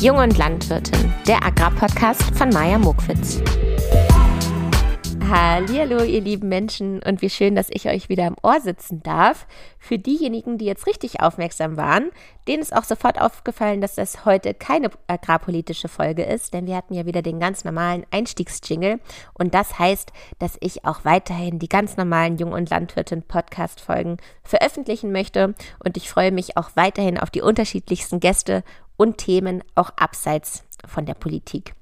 [0.00, 3.42] Jung und Landwirtin, der Agrarpodcast von Maja Mokwitz.
[5.28, 9.48] Hallo, ihr lieben Menschen und wie schön, dass ich euch wieder im Ohr sitzen darf.
[9.80, 12.10] Für diejenigen, die jetzt richtig aufmerksam waren,
[12.46, 16.94] denen ist auch sofort aufgefallen, dass das heute keine agrarpolitische Folge ist, denn wir hatten
[16.94, 19.00] ja wieder den ganz normalen Einstiegsjingle
[19.34, 24.18] und das heißt, dass ich auch weiterhin die ganz normalen Jung und Landwirtin Podcast Folgen
[24.44, 25.54] veröffentlichen möchte
[25.84, 28.62] und ich freue mich auch weiterhin auf die unterschiedlichsten Gäste
[28.98, 31.74] und Themen auch abseits von der Politik.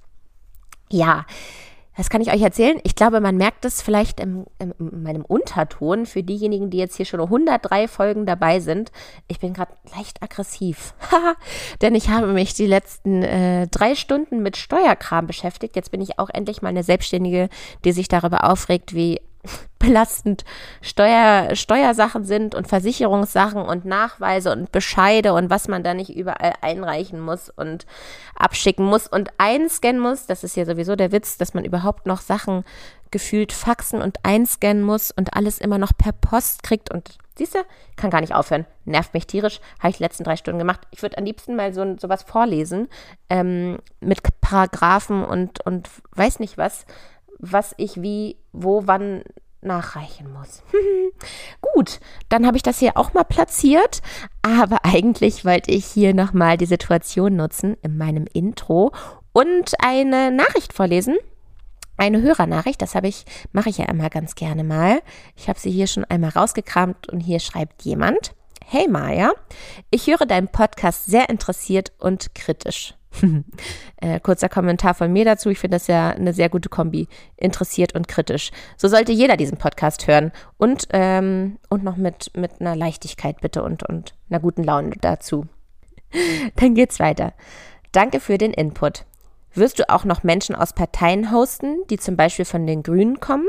[0.89, 1.27] Ja,
[1.97, 2.79] was kann ich euch erzählen?
[2.83, 6.97] Ich glaube, man merkt es vielleicht im, im, in meinem Unterton für diejenigen, die jetzt
[6.97, 8.93] hier schon 103 Folgen dabei sind.
[9.29, 10.95] Ich bin gerade leicht aggressiv.
[11.81, 15.75] Denn ich habe mich die letzten äh, drei Stunden mit Steuerkram beschäftigt.
[15.75, 17.49] Jetzt bin ich auch endlich mal eine Selbstständige,
[17.85, 19.23] die sich darüber aufregt, wie
[19.79, 20.45] belastend
[20.81, 26.55] Steuer, Steuersachen sind und Versicherungssachen und Nachweise und Bescheide und was man da nicht überall
[26.61, 27.87] einreichen muss und
[28.35, 30.27] abschicken muss und einscannen muss.
[30.27, 32.65] Das ist ja sowieso der Witz, dass man überhaupt noch Sachen
[33.11, 37.61] gefühlt faxen und einscannen muss und alles immer noch per Post kriegt und siehst du,
[37.95, 38.67] kann gar nicht aufhören.
[38.85, 39.61] Nervt mich tierisch.
[39.79, 40.81] Habe ich die letzten drei Stunden gemacht.
[40.91, 42.89] Ich würde am liebsten mal so sowas vorlesen
[43.31, 46.87] ähm, mit Paragraphen und, und weiß nicht was
[47.39, 49.23] was ich wie, wo, wann
[49.61, 50.63] nachreichen muss.
[51.61, 54.03] Gut, dann habe ich das hier auch mal platziert,
[54.43, 58.93] aber eigentlich wollte ich hier nochmal die Situation nutzen in meinem Intro
[59.33, 61.17] und eine Nachricht vorlesen.
[61.99, 65.01] Eine Hörernachricht, das habe ich, mache ich ja immer ganz gerne mal.
[65.35, 68.35] Ich habe sie hier schon einmal rausgekramt und hier schreibt jemand:
[68.65, 69.33] Hey Maja,
[69.91, 72.95] ich höre deinen Podcast sehr interessiert und kritisch.
[74.01, 75.51] äh, kurzer Kommentar von mir dazu.
[75.51, 77.09] Ich finde das ja eine sehr gute Kombi.
[77.37, 78.51] Interessiert und kritisch.
[78.77, 80.33] So sollte jeder diesen Podcast hören.
[80.57, 85.47] Und, ähm, und noch mit, mit einer Leichtigkeit bitte und, und einer guten Laune dazu.
[86.57, 87.33] Dann geht's weiter.
[87.93, 89.05] Danke für den Input.
[89.55, 93.47] Wirst du auch noch Menschen aus Parteien hosten, die zum Beispiel von den Grünen kommen?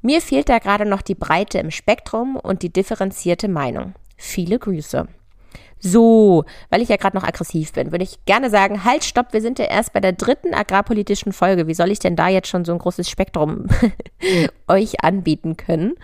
[0.00, 3.94] Mir fehlt da gerade noch die Breite im Spektrum und die differenzierte Meinung.
[4.16, 5.08] Viele Grüße.
[5.84, 9.40] So, weil ich ja gerade noch aggressiv bin, würde ich gerne sagen, halt, stopp, wir
[9.40, 11.66] sind ja erst bei der dritten agrarpolitischen Folge.
[11.66, 13.66] Wie soll ich denn da jetzt schon so ein großes Spektrum
[14.68, 15.94] euch anbieten können?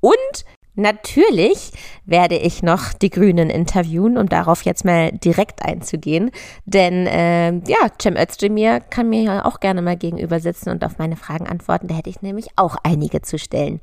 [0.00, 0.44] Und
[0.76, 1.70] Natürlich
[2.04, 6.32] werde ich noch die Grünen interviewen, um darauf jetzt mal direkt einzugehen.
[6.64, 10.98] Denn äh, ja, Cem Özdemir kann mir ja auch gerne mal gegenüber sitzen und auf
[10.98, 11.86] meine Fragen antworten.
[11.86, 13.80] Da hätte ich nämlich auch einige zu stellen.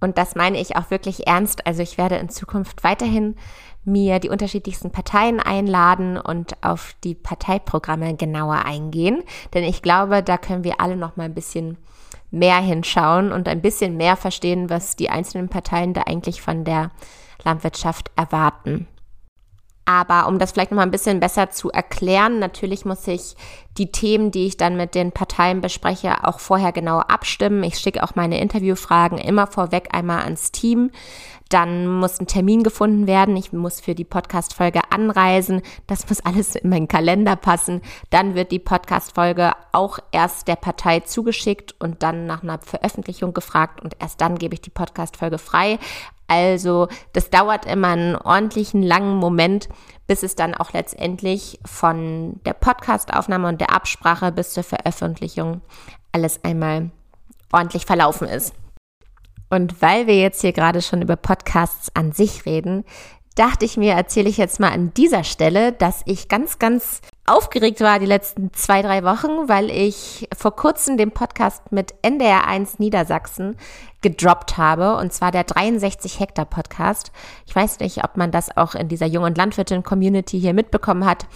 [0.00, 1.66] Und das meine ich auch wirklich ernst.
[1.66, 3.36] Also ich werde in Zukunft weiterhin
[3.84, 9.22] mir die unterschiedlichsten Parteien einladen und auf die Parteiprogramme genauer eingehen.
[9.52, 11.76] Denn ich glaube, da können wir alle noch mal ein bisschen
[12.30, 16.90] mehr hinschauen und ein bisschen mehr verstehen, was die einzelnen Parteien da eigentlich von der
[17.44, 18.86] Landwirtschaft erwarten.
[19.86, 23.36] Aber um das vielleicht noch mal ein bisschen besser zu erklären, natürlich muss ich
[23.76, 27.62] die Themen, die ich dann mit den Parteien bespreche, auch vorher genau abstimmen.
[27.64, 30.90] Ich schicke auch meine Interviewfragen immer vorweg einmal ans Team.
[31.48, 33.36] Dann muss ein Termin gefunden werden.
[33.36, 35.62] Ich muss für die Podcast-Folge anreisen.
[35.86, 37.82] Das muss alles in meinen Kalender passen.
[38.10, 43.82] Dann wird die Podcast-Folge auch erst der Partei zugeschickt und dann nach einer Veröffentlichung gefragt
[43.82, 45.78] und erst dann gebe ich die Podcast-Folge frei.
[46.26, 49.68] Also das dauert immer einen ordentlichen langen Moment,
[50.06, 55.60] bis es dann auch letztendlich von der Podcastaufnahme und der Absprache bis zur Veröffentlichung
[56.12, 56.90] alles einmal
[57.52, 58.54] ordentlich verlaufen ist.
[59.50, 62.84] Und weil wir jetzt hier gerade schon über Podcasts an sich reden,
[63.34, 67.80] dachte ich mir, erzähle ich jetzt mal an dieser Stelle, dass ich ganz, ganz aufgeregt
[67.80, 73.56] war die letzten zwei, drei Wochen, weil ich vor kurzem den Podcast mit NDR1 Niedersachsen
[74.02, 77.10] gedroppt habe, und zwar der 63 Hektar Podcast.
[77.46, 81.26] Ich weiß nicht, ob man das auch in dieser jungen Landwirtin-Community hier mitbekommen hat,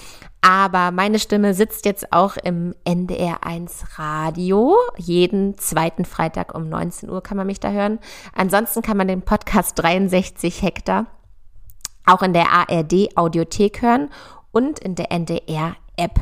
[0.41, 4.76] aber meine Stimme sitzt jetzt auch im NDR1 Radio.
[4.97, 7.99] Jeden zweiten Freitag um 19 Uhr kann man mich da hören.
[8.34, 11.06] Ansonsten kann man den Podcast 63 Hektar
[12.06, 14.11] auch in der ARD Audiothek hören
[14.50, 16.20] und in der NDR App.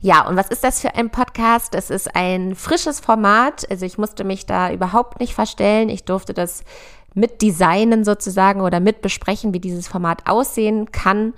[0.00, 1.74] Ja, und was ist das für ein Podcast?
[1.74, 3.68] Es ist ein frisches Format.
[3.68, 5.88] Also ich musste mich da überhaupt nicht verstellen.
[5.88, 6.62] Ich durfte das
[7.18, 11.34] mit designen sozusagen oder mit besprechen, wie dieses Format aussehen kann.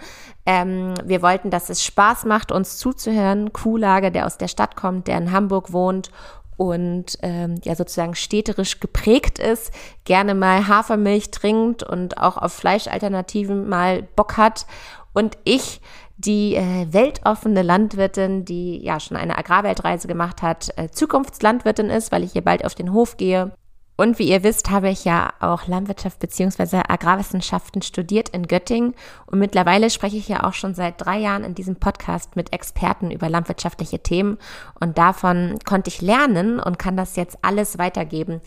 [0.47, 3.53] Ähm, wir wollten, dass es Spaß macht, uns zuzuhören.
[3.53, 6.11] Kuhlage, der aus der Stadt kommt, der in Hamburg wohnt
[6.57, 9.73] und ähm, ja sozusagen städterisch geprägt ist,
[10.05, 14.67] gerne mal Hafermilch trinkt und auch auf Fleischalternativen mal Bock hat.
[15.15, 15.81] Und ich,
[16.19, 22.25] die äh, weltoffene Landwirtin, die ja schon eine Agrarweltreise gemacht hat, äh, Zukunftslandwirtin ist, weil
[22.25, 23.53] ich hier bald auf den Hof gehe
[24.01, 26.85] Und wie ihr wisst, habe ich ja auch Landwirtschaft bzw.
[26.89, 28.95] Agrarwissenschaften studiert in Göttingen.
[29.27, 33.11] Und mittlerweile spreche ich ja auch schon seit drei Jahren in diesem Podcast mit Experten
[33.11, 34.39] über landwirtschaftliche Themen.
[34.81, 38.41] Und davon konnte ich lernen und kann das jetzt alles weitergeben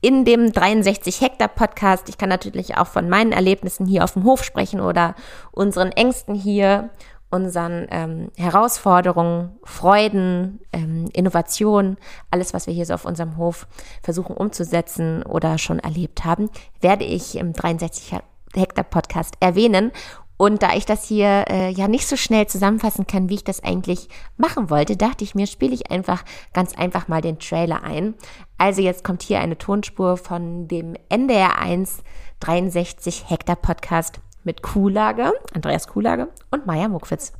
[0.00, 2.08] in dem 63 Hektar Podcast.
[2.08, 5.14] Ich kann natürlich auch von meinen Erlebnissen hier auf dem Hof sprechen oder
[5.52, 6.90] unseren Ängsten hier
[7.36, 11.96] unseren ähm, Herausforderungen, Freuden, ähm, Innovationen,
[12.30, 13.66] alles, was wir hier so auf unserem Hof
[14.02, 16.50] versuchen umzusetzen oder schon erlebt haben,
[16.80, 18.18] werde ich im 63
[18.54, 19.92] Hektar Podcast erwähnen.
[20.38, 23.64] Und da ich das hier äh, ja nicht so schnell zusammenfassen kann, wie ich das
[23.64, 28.14] eigentlich machen wollte, dachte ich mir, spiele ich einfach ganz einfach mal den Trailer ein.
[28.58, 32.02] Also jetzt kommt hier eine Tonspur von dem NDR 1
[32.40, 37.32] 63 Hektar Podcast mit Kuhlage, Andreas Kuhlage und Maya Muckwitz.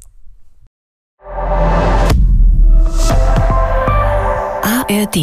[4.63, 5.17] ARD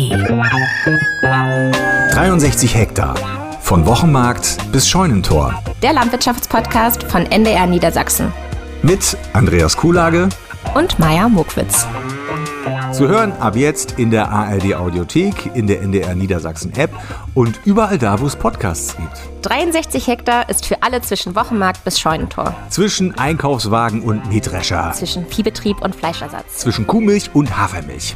[2.12, 3.15] 63 Hektar.
[3.62, 5.62] Von Wochenmarkt bis Scheunentor.
[5.81, 8.33] Der Landwirtschaftspodcast von NDR Niedersachsen.
[8.81, 10.29] Mit Andreas Kuhlage
[10.75, 11.86] und Maya Muckwitz.
[12.94, 16.92] Zu hören ab jetzt in der ARD Audiothek, in der NDR Niedersachsen App
[17.33, 19.18] und überall da, wo es Podcasts gibt.
[19.42, 22.56] 63 Hektar ist für alle zwischen Wochenmarkt bis Scheunentor.
[22.69, 24.94] Zwischen Einkaufswagen und Mähdrescher.
[24.94, 26.60] Zwischen Viehbetrieb und Fleischersatz.
[26.60, 28.13] Zwischen Kuhmilch und Hafermilch.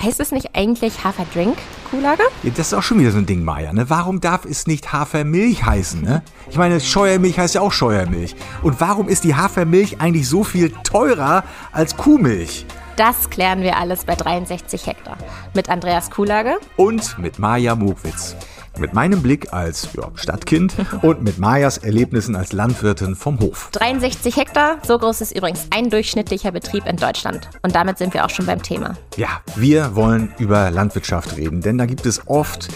[0.00, 1.56] Heißt es nicht eigentlich Haferdrink,
[1.90, 2.22] Kuhlager?
[2.44, 3.72] Ja, das ist auch schon wieder so ein Ding, Maya.
[3.72, 3.90] Ne?
[3.90, 6.00] Warum darf es nicht Hafermilch heißen?
[6.00, 6.22] Ne?
[6.48, 8.36] Ich meine, Scheuermilch heißt ja auch Scheuermilch.
[8.62, 12.64] Und warum ist die Hafermilch eigentlich so viel teurer als Kuhmilch?
[12.98, 15.18] Das klären wir alles bei 63 Hektar.
[15.54, 16.56] Mit Andreas Kuhlage.
[16.76, 18.34] Und mit Maja Mogwitz.
[18.76, 23.68] Mit meinem Blick als ja, Stadtkind und mit Majas Erlebnissen als Landwirtin vom Hof.
[23.70, 27.48] 63 Hektar, so groß ist übrigens ein durchschnittlicher Betrieb in Deutschland.
[27.62, 28.96] Und damit sind wir auch schon beim Thema.
[29.16, 32.68] Ja, wir wollen über Landwirtschaft reden, denn da gibt es oft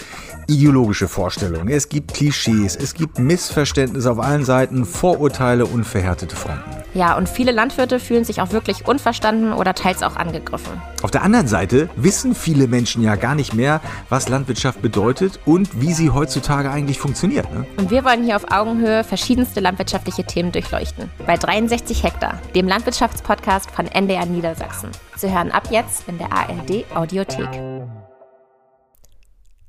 [0.47, 6.83] ideologische Vorstellungen, es gibt Klischees, es gibt Missverständnisse auf allen Seiten, Vorurteile und verhärtete Fronten.
[6.93, 10.81] Ja, und viele Landwirte fühlen sich auch wirklich unverstanden oder teils auch angegriffen.
[11.01, 15.81] Auf der anderen Seite wissen viele Menschen ja gar nicht mehr, was Landwirtschaft bedeutet und
[15.81, 17.51] wie sie heutzutage eigentlich funktioniert.
[17.53, 17.65] Ne?
[17.77, 21.09] Und wir wollen hier auf Augenhöhe verschiedenste landwirtschaftliche Themen durchleuchten.
[21.25, 24.89] Bei 63 Hektar, dem Landwirtschaftspodcast von NDR Niedersachsen.
[25.17, 27.49] Zu hören ab jetzt in der ARD Audiothek.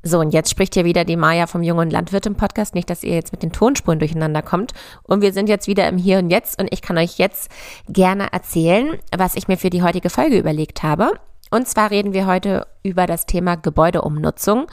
[0.07, 2.75] So, und jetzt spricht hier wieder die Maja vom Jungen Landwirt im Podcast.
[2.75, 4.73] Nicht, dass ihr jetzt mit den Tonspuren durcheinander kommt.
[5.03, 7.51] Und wir sind jetzt wieder im Hier und Jetzt und ich kann euch jetzt
[7.89, 11.13] gerne erzählen, was ich mir für die heutige Folge überlegt habe.
[11.55, 14.67] Und zwar reden wir heute über das Thema Gebäudeumnutzung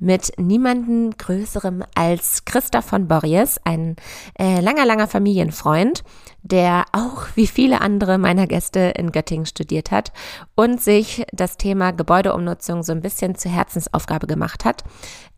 [0.00, 3.94] mit niemandem Größerem als Christoph von Borries, ein
[4.36, 6.02] äh, langer, langer Familienfreund,
[6.42, 10.12] der auch wie viele andere meiner Gäste in Göttingen studiert hat
[10.56, 14.82] und sich das Thema Gebäudeumnutzung so ein bisschen zur Herzensaufgabe gemacht hat.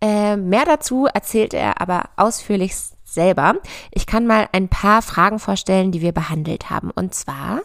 [0.00, 3.56] Äh, mehr dazu erzählt er aber ausführlich selber.
[3.90, 6.90] Ich kann mal ein paar Fragen vorstellen, die wir behandelt haben.
[6.90, 7.60] Und zwar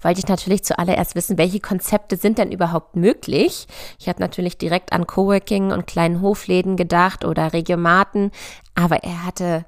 [0.00, 3.66] wollte ich natürlich zuallererst wissen, welche Konzepte sind denn überhaupt möglich.
[3.98, 8.30] Ich habe natürlich direkt an Coworking und kleinen Hofläden gedacht oder Regiomaten,
[8.74, 9.64] aber er hatte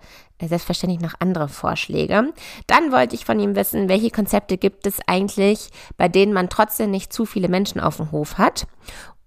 [0.49, 2.33] selbstverständlich noch andere Vorschläge.
[2.67, 6.91] Dann wollte ich von ihm wissen, welche Konzepte gibt es eigentlich, bei denen man trotzdem
[6.91, 8.67] nicht zu viele Menschen auf dem Hof hat.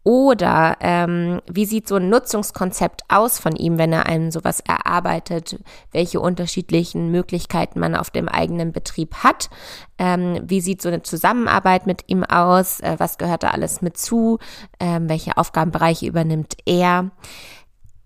[0.05, 5.59] Oder ähm, wie sieht so ein Nutzungskonzept aus von ihm, wenn er einem sowas erarbeitet?
[5.91, 9.49] Welche unterschiedlichen Möglichkeiten man auf dem eigenen Betrieb hat?
[9.97, 12.81] Ähm, wie sieht so eine Zusammenarbeit mit ihm aus?
[12.81, 14.37] Äh, was gehört da alles mit zu?
[14.79, 17.09] Ähm, welche Aufgabenbereiche übernimmt er?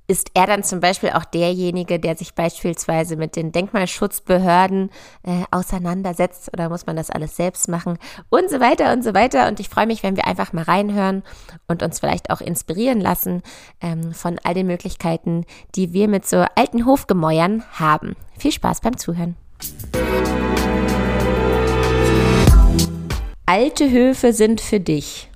[0.10, 4.90] Ist er dann zum Beispiel auch derjenige, der sich beispielsweise mit den Denkmalschutzbehörden
[5.22, 8.00] äh, auseinandersetzt oder muss man das alles selbst machen
[8.30, 9.48] und so weiter und so weiter.
[9.48, 11.22] Und ich freue mich, wenn wir einfach mal reinhören
[11.68, 13.44] und uns vielleicht auch inspirieren lassen
[13.82, 18.16] ähm, von all den Möglichkeiten, die wir mit so alten Hofgemäuern haben.
[18.36, 19.36] Viel Spaß beim Zuhören.
[23.46, 25.30] Alte Höfe sind für dich.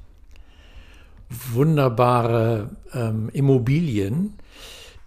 [1.51, 4.33] Wunderbare ähm, Immobilien,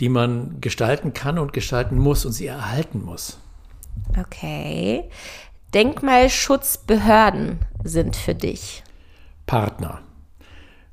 [0.01, 3.39] die man gestalten kann und gestalten muss und sie erhalten muss.
[4.19, 5.09] Okay.
[5.75, 8.83] Denkmalschutzbehörden sind für dich.
[9.47, 10.01] Partner.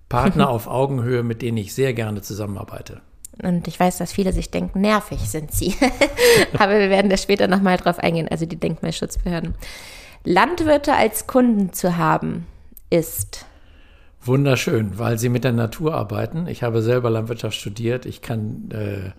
[0.09, 3.01] Partner auf Augenhöhe, mit denen ich sehr gerne zusammenarbeite.
[3.41, 5.75] Und ich weiß, dass viele sich denken, nervig sind sie.
[6.53, 9.55] Aber wir werden da später nochmal drauf eingehen, also die Denkmalschutzbehörden.
[10.23, 12.45] Landwirte als Kunden zu haben,
[12.89, 13.45] ist
[14.25, 16.47] Wunderschön, weil sie mit der Natur arbeiten.
[16.47, 18.05] Ich habe selber Landwirtschaft studiert.
[18.05, 19.11] Ich kann äh,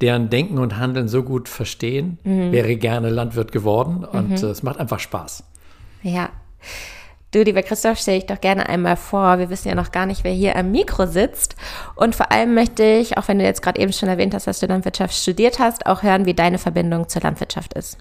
[0.00, 2.18] deren Denken und Handeln so gut verstehen.
[2.24, 2.52] Mhm.
[2.52, 4.36] Wäre gerne Landwirt geworden und mhm.
[4.36, 5.44] äh, es macht einfach Spaß.
[6.02, 6.30] Ja.
[7.32, 9.38] Du, lieber Christoph, stell dich doch gerne einmal vor.
[9.38, 11.54] Wir wissen ja noch gar nicht, wer hier am Mikro sitzt.
[11.94, 14.58] Und vor allem möchte ich, auch wenn du jetzt gerade eben schon erwähnt hast, dass
[14.58, 17.98] du Landwirtschaft studiert hast, auch hören, wie deine Verbindung zur Landwirtschaft ist.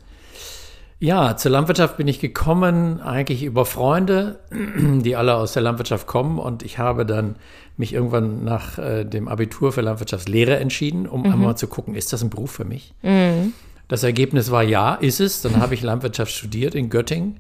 [1.02, 6.40] Ja, zur Landwirtschaft bin ich gekommen eigentlich über Freunde, die alle aus der Landwirtschaft kommen.
[6.40, 7.38] Und ich habe dann
[7.78, 11.32] mich irgendwann nach äh, dem Abitur für Landwirtschaftslehre entschieden, um mhm.
[11.32, 12.94] einmal zu gucken, ist das ein Beruf für mich?
[13.02, 13.54] Mhm.
[13.88, 15.42] Das Ergebnis war ja, ist es.
[15.42, 17.40] Dann habe ich Landwirtschaft studiert in Göttingen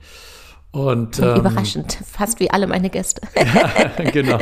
[0.71, 3.21] und, ähm, Überraschend, fast wie alle meine Gäste.
[4.13, 4.39] genau.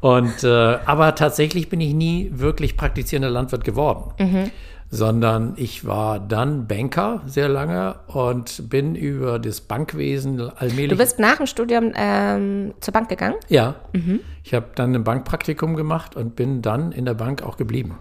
[0.00, 4.50] Und äh, aber tatsächlich bin ich nie wirklich praktizierender Landwirt geworden, mhm.
[4.94, 10.90] Sondern ich war dann Banker sehr lange und bin über das Bankwesen allmählich.
[10.90, 13.34] Du bist nach dem Studium ähm, zur Bank gegangen?
[13.48, 13.74] Ja.
[13.92, 14.20] Mhm.
[14.44, 17.98] Ich habe dann ein Bankpraktikum gemacht und bin dann in der Bank auch geblieben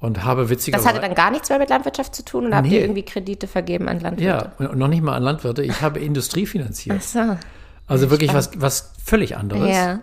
[0.00, 0.84] und habe witzigerweise.
[0.84, 2.56] Das hatte dann gar nichts mehr mit Landwirtschaft zu tun und nee.
[2.56, 4.50] habt ihr irgendwie Kredite vergeben an Landwirte?
[4.58, 5.62] Ja, und noch nicht mal an Landwirte.
[5.62, 6.96] Ich habe Industrie finanziert.
[6.98, 7.36] Ach so.
[7.86, 9.68] Also wirklich was, was völlig anderes.
[9.68, 10.00] Ja.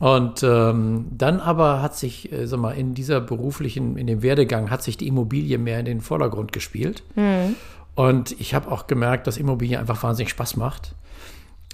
[0.00, 4.70] Und ähm, dann aber hat sich, äh, sag mal, in dieser beruflichen, in dem Werdegang
[4.70, 7.02] hat sich die Immobilie mehr in den Vordergrund gespielt.
[7.16, 7.54] Mhm.
[7.94, 10.94] Und ich habe auch gemerkt, dass Immobilie einfach wahnsinnig Spaß macht.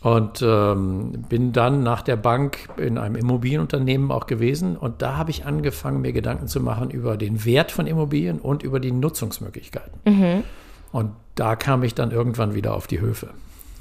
[0.02, 4.76] Und ähm, bin dann nach der Bank in einem Immobilienunternehmen auch gewesen.
[4.76, 8.64] Und da habe ich angefangen, mir Gedanken zu machen über den Wert von Immobilien und
[8.64, 10.00] über die Nutzungsmöglichkeiten.
[10.04, 10.42] Mhm.
[10.90, 13.28] Und da kam ich dann irgendwann wieder auf die Höfe.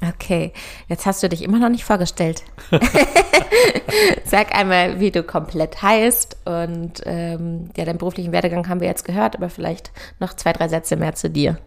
[0.02, 0.52] Okay,
[0.88, 2.42] jetzt hast du dich immer noch nicht vorgestellt.
[4.24, 9.04] Sag einmal, wie du komplett heißt und ähm, ja, deinen beruflichen Werdegang haben wir jetzt
[9.04, 11.58] gehört, aber vielleicht noch zwei, drei Sätze mehr zu dir.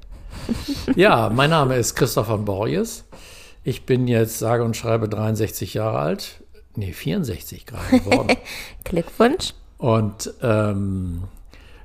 [0.95, 3.05] ja, mein Name ist Christoph von Borjes.
[3.63, 6.43] Ich bin jetzt sage und schreibe 63 Jahre alt.
[6.75, 8.37] Nee, 64 gerade geworden.
[8.83, 9.53] Glückwunsch.
[9.77, 11.23] Und ähm,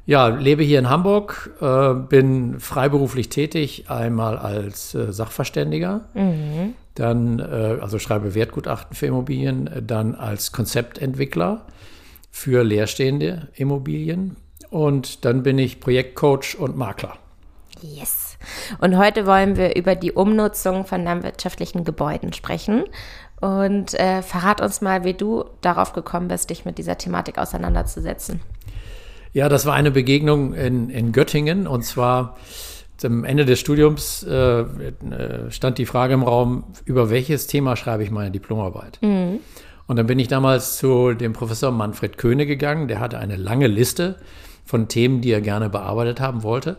[0.06, 6.74] ja, lebe hier in Hamburg, äh, bin freiberuflich tätig, einmal als äh, Sachverständiger, mhm.
[6.94, 11.66] dann äh, also schreibe Wertgutachten für Immobilien, dann als Konzeptentwickler
[12.30, 14.36] für leerstehende Immobilien
[14.70, 17.16] und dann bin ich Projektcoach und Makler.
[17.80, 18.36] Yes.
[18.80, 22.84] Und heute wollen wir über die Umnutzung von landwirtschaftlichen Gebäuden sprechen.
[23.40, 28.40] Und äh, verrat uns mal, wie du darauf gekommen bist, dich mit dieser Thematik auseinanderzusetzen.
[29.34, 31.66] Ja, das war eine Begegnung in, in Göttingen.
[31.66, 32.36] Und zwar
[33.02, 34.64] am Ende des Studiums äh,
[35.50, 38.98] stand die Frage im Raum, über welches Thema schreibe ich meine Diplomarbeit?
[39.02, 39.40] Mhm.
[39.86, 42.88] Und dann bin ich damals zu dem Professor Manfred Köhne gegangen.
[42.88, 44.16] Der hatte eine lange Liste
[44.64, 46.78] von Themen, die er gerne bearbeitet haben wollte.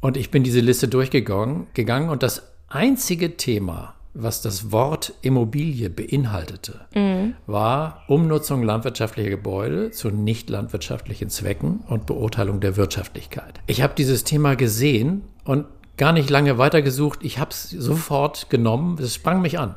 [0.00, 5.88] Und ich bin diese Liste durchgegangen gegangen und das einzige Thema, was das Wort Immobilie
[5.88, 7.34] beinhaltete, mhm.
[7.46, 13.60] war Umnutzung landwirtschaftlicher Gebäude zu nicht landwirtschaftlichen Zwecken und Beurteilung der Wirtschaftlichkeit.
[13.66, 15.66] Ich habe dieses Thema gesehen und
[15.96, 17.20] gar nicht lange weitergesucht.
[17.22, 18.98] Ich habe es sofort genommen.
[19.00, 19.76] Es sprang mich an.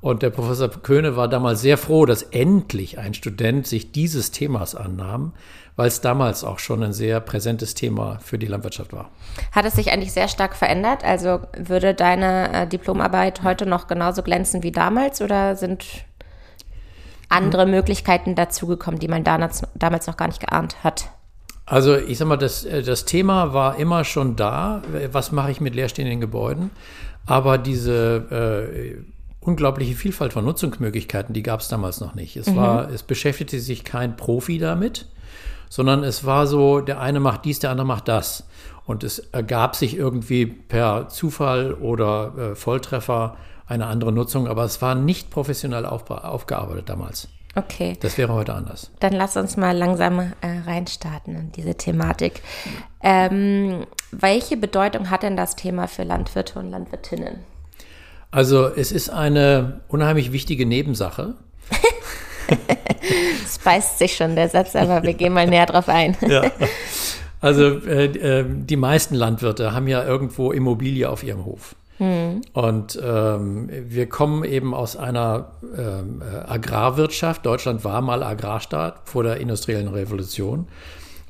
[0.00, 4.74] Und der Professor Köhne war damals sehr froh, dass endlich ein Student sich dieses Themas
[4.74, 5.32] annahm,
[5.76, 9.10] weil es damals auch schon ein sehr präsentes Thema für die Landwirtschaft war.
[9.52, 11.04] Hat es sich eigentlich sehr stark verändert?
[11.04, 15.84] Also würde deine äh, Diplomarbeit heute noch genauso glänzen wie damals oder sind
[17.28, 21.10] andere Möglichkeiten dazugekommen, die man damals, damals noch gar nicht geahnt hat?
[21.66, 24.82] Also ich sag mal, das, äh, das Thema war immer schon da.
[25.10, 26.70] Was mache ich mit leerstehenden Gebäuden?
[27.26, 29.04] Aber diese äh,
[29.40, 32.36] unglaubliche Vielfalt von Nutzungsmöglichkeiten, die gab es damals noch nicht.
[32.36, 32.56] Es, mhm.
[32.56, 35.06] war, es beschäftigte sich kein Profi damit
[35.68, 38.44] sondern es war so, der eine macht dies, der andere macht das.
[38.86, 44.82] Und es ergab sich irgendwie per Zufall oder äh, Volltreffer eine andere Nutzung, aber es
[44.82, 47.28] war nicht professionell aufgearbeitet damals.
[47.56, 47.96] Okay.
[48.00, 48.90] Das wäre heute anders.
[49.00, 50.32] Dann lass uns mal langsam äh,
[50.66, 52.42] reinstarten in diese Thematik.
[53.00, 57.40] Ähm, welche Bedeutung hat denn das Thema für Landwirte und Landwirtinnen?
[58.30, 61.34] Also es ist eine unheimlich wichtige Nebensache.
[63.44, 66.16] Es beißt sich schon der Satz, aber wir gehen mal näher drauf ein.
[66.26, 66.50] Ja.
[67.40, 71.76] Also äh, äh, die meisten Landwirte haben ja irgendwo Immobilie auf ihrem Hof.
[71.98, 72.40] Mhm.
[72.54, 77.44] Und ähm, wir kommen eben aus einer ähm, äh, Agrarwirtschaft.
[77.44, 80.68] Deutschland war mal Agrarstaat vor der industriellen Revolution.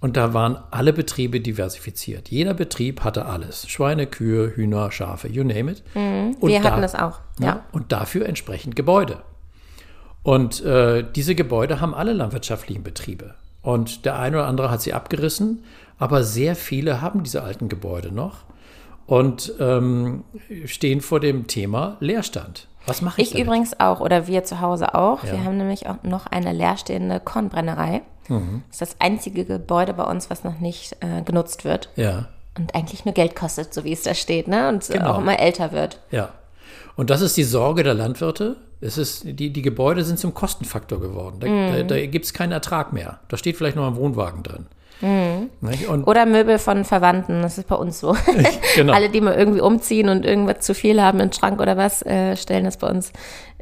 [0.01, 2.29] Und da waren alle Betriebe diversifiziert.
[2.29, 3.69] Jeder Betrieb hatte alles.
[3.69, 5.83] Schweine, Kühe, Hühner, Schafe, you name it.
[5.95, 6.37] Mhm.
[6.41, 7.21] wir hatten das auch.
[7.41, 7.65] Ja.
[7.73, 9.23] Und dafür entsprechend Gebäude.
[10.25, 13.35] Und äh, diese Gebäude haben alle landwirtschaftlichen Betriebe.
[13.63, 15.63] Und der eine oder andere hat sie abgerissen,
[15.99, 18.39] aber sehr viele haben diese alten Gebäude noch
[19.07, 20.25] und ähm,
[20.65, 22.69] stehen vor dem Thema Leerstand.
[22.87, 23.29] Was mache ich?
[23.29, 23.47] Ich damit?
[23.47, 25.25] übrigens auch oder wir zu Hause auch.
[25.25, 25.33] Ja.
[25.33, 28.03] Wir haben nämlich auch noch eine leerstehende Kornbrennerei.
[28.29, 28.63] Mhm.
[28.69, 31.91] Das ist das einzige Gebäude bei uns, was noch nicht äh, genutzt wird.
[31.97, 32.29] Ja.
[32.57, 34.69] Und eigentlich nur Geld kostet, so wie es da steht, ne?
[34.69, 35.13] Und genau.
[35.13, 36.01] auch immer älter wird.
[36.11, 36.31] Ja.
[36.97, 38.57] Und das ist die Sorge der Landwirte.
[38.85, 41.37] Es ist, die, die Gebäude sind zum Kostenfaktor geworden.
[41.41, 41.89] Da, mm.
[41.89, 43.19] da, da gibt es keinen Ertrag mehr.
[43.29, 44.67] Da steht vielleicht noch ein Wohnwagen drin.
[45.01, 46.03] Mm.
[46.05, 48.15] Oder Möbel von Verwandten, das ist bei uns so.
[48.77, 48.93] genau.
[48.93, 52.37] Alle, die mal irgendwie umziehen und irgendwas zu viel haben im Schrank oder was, äh,
[52.37, 53.13] stellen das bei uns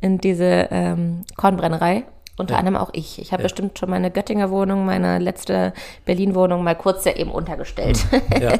[0.00, 2.02] in diese ähm, Kornbrennerei.
[2.36, 2.58] Unter ja.
[2.58, 3.20] anderem auch ich.
[3.20, 3.44] Ich habe ja.
[3.44, 5.72] bestimmt schon meine Göttinger Wohnung, meine letzte
[6.04, 8.04] Berlin-Wohnung mal kurz da eben untergestellt.
[8.10, 8.42] Hm.
[8.42, 8.54] Ja.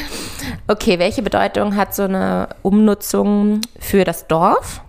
[0.68, 4.80] okay, welche Bedeutung hat so eine Umnutzung für das Dorf?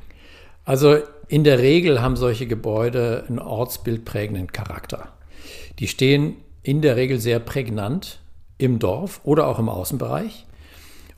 [0.72, 5.10] Also in der Regel haben solche Gebäude einen ortsbildprägenden Charakter.
[5.80, 8.22] Die stehen in der Regel sehr prägnant
[8.58, 10.46] im Dorf oder auch im Außenbereich.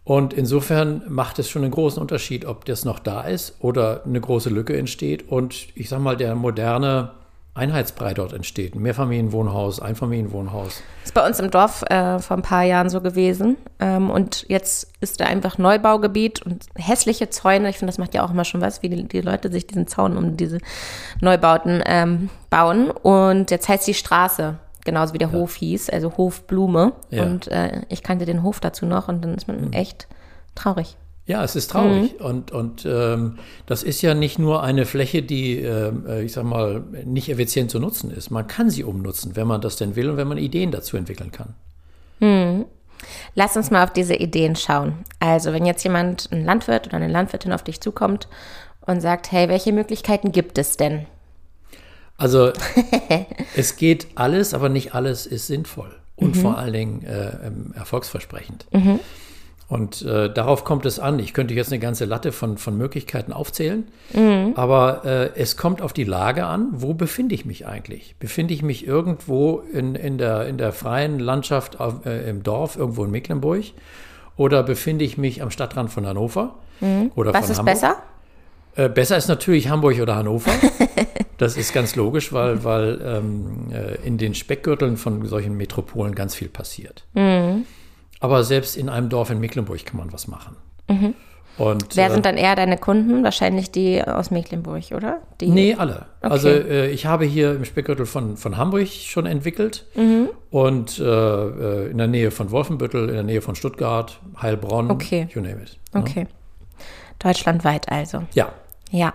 [0.03, 4.19] Und insofern macht es schon einen großen Unterschied, ob das noch da ist oder eine
[4.19, 7.12] große Lücke entsteht und ich sag mal, der moderne
[7.55, 8.74] Einheitsbrei dort entsteht.
[8.74, 10.81] Ein Mehrfamilienwohnhaus, Einfamilienwohnhaus.
[11.01, 13.57] Das ist bei uns im Dorf äh, vor ein paar Jahren so gewesen.
[13.79, 17.69] Ähm, und jetzt ist da einfach Neubaugebiet und hässliche Zäune.
[17.69, 19.86] Ich finde, das macht ja auch immer schon was, wie die, die Leute sich diesen
[19.86, 20.57] Zaun um diese
[21.22, 22.89] Neubauten ähm, bauen.
[22.89, 25.33] Und jetzt heißt die Straße genauso wie der ja.
[25.33, 26.93] Hof hieß, also Hofblume.
[27.12, 27.24] Ja.
[27.24, 29.74] Und äh, ich kannte den Hof dazu noch und dann ist man mhm.
[29.74, 30.07] echt
[30.55, 30.98] traurig.
[31.25, 32.20] Ja, es ist traurig.
[32.20, 32.25] Mhm.
[32.25, 36.44] Und, und ähm, das ist ja nicht nur eine Fläche, die, ähm, äh, ich sag
[36.44, 38.30] mal, nicht effizient zu nutzen ist.
[38.30, 41.32] Man kann sie umnutzen, wenn man das denn will und wenn man Ideen dazu entwickeln
[41.32, 41.56] kann.
[42.20, 42.65] Mhm.
[43.36, 45.00] Lass uns mal auf diese Ideen schauen.
[45.20, 48.27] Also, wenn jetzt jemand, ein Landwirt oder eine Landwirtin auf dich zukommt
[48.82, 51.06] und sagt, hey, welche Möglichkeiten gibt es denn?
[52.18, 52.51] Also
[53.56, 56.39] es geht alles, aber nicht alles ist sinnvoll und mhm.
[56.39, 58.65] vor allen Dingen äh, ähm, erfolgsversprechend.
[58.72, 59.00] Mhm.
[59.67, 61.20] Und äh, darauf kommt es an.
[61.20, 64.53] Ich könnte jetzt eine ganze Latte von, von Möglichkeiten aufzählen, mhm.
[64.55, 68.15] aber äh, es kommt auf die Lage an, wo befinde ich mich eigentlich?
[68.20, 72.75] Befinde ich mich irgendwo in, in, der, in der freien Landschaft auf, äh, im Dorf,
[72.75, 73.63] irgendwo in Mecklenburg?
[74.36, 76.55] Oder befinde ich mich am Stadtrand von Hannover?
[76.82, 77.12] Mhm.
[77.15, 77.74] Oder Was von ist Hamburg?
[77.74, 77.96] besser?
[78.75, 80.51] Äh, besser ist natürlich Hamburg oder Hannover.
[81.39, 86.36] Das ist ganz logisch, weil, weil ähm, äh, in den Speckgürteln von solchen Metropolen ganz
[86.36, 87.05] viel passiert.
[87.15, 87.65] Mhm.
[88.24, 90.56] Aber selbst in einem Dorf in Mecklenburg kann man was machen.
[90.88, 91.13] Mhm.
[91.58, 93.22] Und, Wer äh, sind dann eher deine Kunden?
[93.22, 95.20] Wahrscheinlich die aus Mecklenburg, oder?
[95.42, 95.50] Die?
[95.50, 96.06] Nee, alle.
[96.21, 96.32] Okay.
[96.32, 100.30] Also äh, ich habe hier im Speckgürtel von, von Hamburg schon entwickelt mhm.
[100.52, 105.28] und äh, äh in der Nähe von Wolfenbüttel, in der Nähe von Stuttgart, Heilbronn, okay.
[105.34, 105.78] you name it.
[105.93, 106.00] Ne?
[106.00, 106.28] Okay.
[107.19, 108.24] Deutschlandweit also.
[108.34, 108.54] Ja.
[108.89, 109.13] Ja,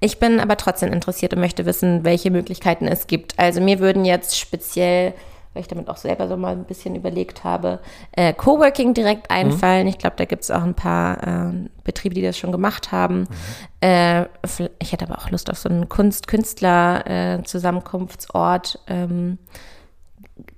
[0.00, 3.38] ich bin aber trotzdem interessiert und möchte wissen, welche Möglichkeiten es gibt.
[3.38, 5.12] Also mir würden jetzt speziell,
[5.58, 7.80] weil ich damit auch selber so mal ein bisschen überlegt habe,
[8.12, 9.36] äh, Coworking direkt mhm.
[9.36, 9.82] einfallen.
[9.82, 9.88] Mhm.
[9.88, 13.22] Ich glaube, da gibt es auch ein paar äh, Betriebe, die das schon gemacht haben.
[13.22, 13.26] Mhm.
[13.80, 14.26] Äh,
[14.78, 18.78] ich hätte aber auch Lust auf so einen Kunst-Künstler-Zusammenkunftsort.
[18.86, 19.38] Ähm,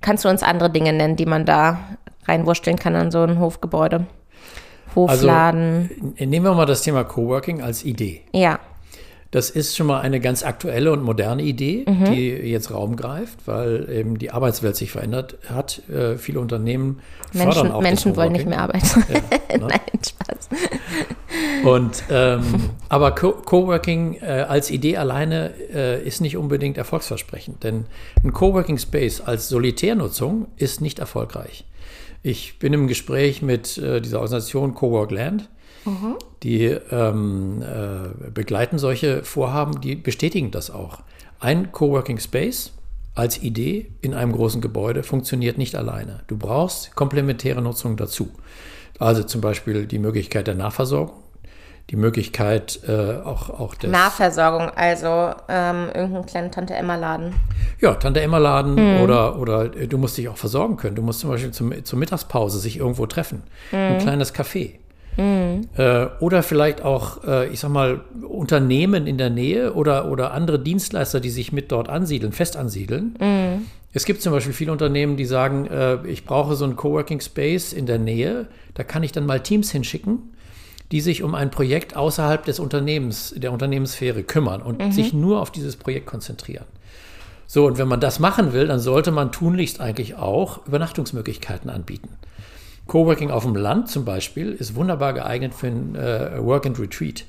[0.02, 1.80] kannst du uns andere Dinge nennen, die man da
[2.26, 4.04] reinwursteln kann an so ein Hofgebäude?
[4.94, 6.12] Hofladen.
[6.12, 8.20] Also, nehmen wir mal das Thema Coworking als Idee.
[8.34, 8.58] Ja.
[9.30, 12.12] Das ist schon mal eine ganz aktuelle und moderne Idee, mhm.
[12.12, 15.88] die jetzt Raum greift, weil eben die Arbeitswelt sich verändert hat.
[15.88, 17.00] Äh, viele Unternehmen
[17.32, 19.04] Menschen, fördern auch Menschen wollen nicht mehr arbeiten.
[19.08, 19.66] Ja, ne?
[19.68, 20.48] Nein, Spaß.
[21.64, 22.42] Und, ähm,
[22.88, 27.86] aber Co Coworking äh, als Idee alleine äh, ist nicht unbedingt erfolgsversprechend, denn
[28.24, 31.64] ein Coworking Space als Solitärnutzung ist nicht erfolgreich.
[32.22, 35.48] Ich bin im Gespräch mit äh, dieser Organisation Cowork Land.
[35.84, 36.16] Mhm.
[36.42, 41.00] Die ähm, äh, begleiten solche Vorhaben, die bestätigen das auch.
[41.38, 42.72] Ein Coworking Space
[43.14, 46.20] als Idee in einem großen Gebäude funktioniert nicht alleine.
[46.26, 48.30] Du brauchst komplementäre Nutzung dazu.
[48.98, 51.12] Also zum Beispiel die Möglichkeit der Nahversorgung
[51.90, 57.34] die Möglichkeit äh, auch, auch des Nahversorgung, also ähm, irgendeinen kleinen Tante-Emma-Laden.
[57.80, 59.00] Ja, Tante-Emma-Laden hm.
[59.00, 60.94] oder, oder äh, du musst dich auch versorgen können.
[60.94, 63.42] Du musst zum Beispiel zum, zur Mittagspause sich irgendwo treffen.
[63.70, 63.78] Hm.
[63.78, 64.74] Ein kleines Café.
[65.16, 65.68] Hm.
[65.76, 70.58] Äh, oder vielleicht auch, äh, ich sag mal, Unternehmen in der Nähe oder, oder andere
[70.58, 73.16] Dienstleister, die sich mit dort ansiedeln, fest ansiedeln.
[73.18, 73.66] Hm.
[73.92, 77.72] Es gibt zum Beispiel viele Unternehmen, die sagen, äh, ich brauche so einen Coworking Space
[77.72, 80.30] in der Nähe, da kann ich dann mal Teams hinschicken
[80.90, 84.92] die sich um ein Projekt außerhalb des Unternehmens, der Unternehmenssphäre kümmern und mhm.
[84.92, 86.64] sich nur auf dieses Projekt konzentrieren.
[87.46, 92.10] So, und wenn man das machen will, dann sollte man tunlichst eigentlich auch Übernachtungsmöglichkeiten anbieten.
[92.90, 97.24] Coworking auf dem Land zum Beispiel ist wunderbar geeignet für ein äh, Work and Retreat.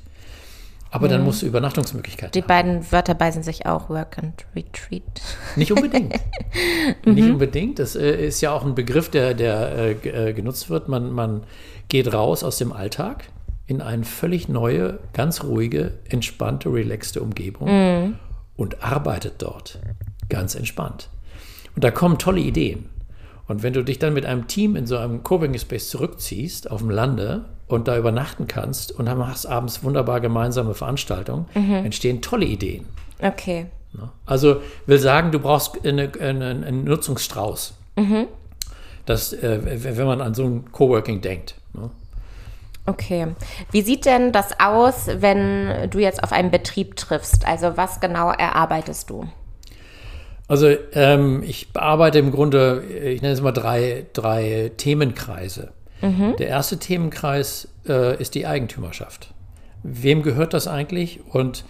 [0.89, 1.12] Aber mhm.
[1.12, 2.47] dann musst du Übernachtungsmöglichkeiten Die haben.
[2.47, 5.21] beiden Wörter beißen sich auch, Work and Retreat.
[5.56, 6.15] Nicht unbedingt.
[7.06, 7.34] Nicht mhm.
[7.34, 7.78] unbedingt.
[7.78, 9.71] Das äh, ist ja auch ein Begriff, der, der
[10.04, 10.89] äh, äh, genutzt wird.
[10.89, 11.43] Man, man
[11.89, 13.26] geht raus aus dem Alltag
[13.67, 18.15] in eine völlig neue, ganz ruhige, entspannte, relaxte Umgebung mhm.
[18.58, 19.78] und arbeitet dort
[20.28, 21.10] ganz entspannt.
[21.76, 22.89] Und da kommen tolle Ideen.
[23.52, 26.80] Und wenn du dich dann mit einem Team in so einem Coworking Space zurückziehst auf
[26.80, 31.48] dem Lande und da übernachten kannst und dann machst abends wunderbar gemeinsame Veranstaltungen,
[31.84, 32.86] entstehen tolle Ideen.
[33.22, 33.66] Okay.
[33.92, 34.10] Ne?
[34.26, 37.74] Also will sagen, du brauchst eine, eine, einen Nutzungsstrauß.
[39.06, 39.60] Das, äh,
[39.98, 41.56] wenn man an so ein Coworking denkt.
[41.74, 41.90] Ne?
[42.86, 43.36] Okay.
[43.72, 47.46] Wie sieht denn das aus, wenn du jetzt auf einen Betrieb triffst?
[47.46, 49.28] Also was genau erarbeitest du?
[50.52, 55.72] Also ähm, ich bearbeite im Grunde, ich nenne es mal drei, drei Themenkreise.
[56.02, 59.34] Der erste Themenkreis äh, ist die Eigentümerschaft.
[59.82, 61.64] Wem gehört das eigentlich und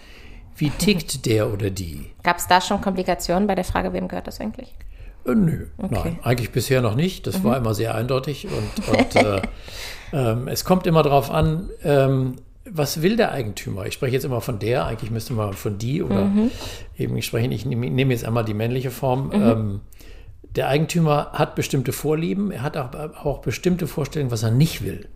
[0.56, 2.10] wie tickt der oder die?
[2.24, 4.74] Gab es da schon Komplikationen bei der Frage, wem gehört das eigentlich?
[5.26, 7.28] Äh, nö, nein, eigentlich bisher noch nicht.
[7.28, 9.42] Das war immer sehr eindeutig und, und äh,
[10.12, 13.86] ähm, es kommt immer darauf an, ähm, was will der Eigentümer?
[13.86, 16.30] Ich spreche jetzt immer von der, eigentlich müsste man von die oder
[16.96, 19.30] eben ich spreche, ich nehme, nehme jetzt einmal die männliche Form.
[19.32, 19.80] Ähm,
[20.54, 25.08] der Eigentümer hat bestimmte Vorlieben, er hat aber auch bestimmte Vorstellungen, was er nicht will.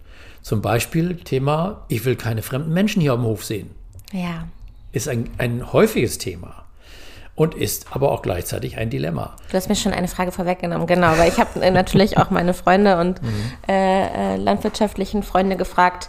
[0.43, 3.71] Zum Beispiel Thema, ich will keine fremden Menschen hier am Hof sehen.
[4.13, 4.49] Ja.
[4.93, 6.65] Ist ein, ein häufiges Thema
[7.35, 9.37] und ist aber auch gleichzeitig ein Dilemma.
[9.51, 12.55] Du hast mir schon eine Frage vorweggenommen, genau, weil ich habe äh, natürlich auch meine
[12.55, 13.21] Freunde und
[13.69, 16.09] äh, äh, landwirtschaftlichen Freunde gefragt,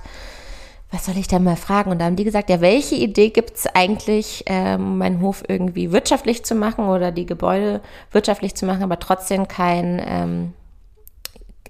[0.92, 1.92] was soll ich denn mal fragen?
[1.92, 5.92] Und da haben die gesagt, ja, welche Idee gibt es eigentlich, ähm, meinen Hof irgendwie
[5.92, 10.54] wirtschaftlich zu machen oder die Gebäude wirtschaftlich zu machen, aber trotzdem kein, ähm,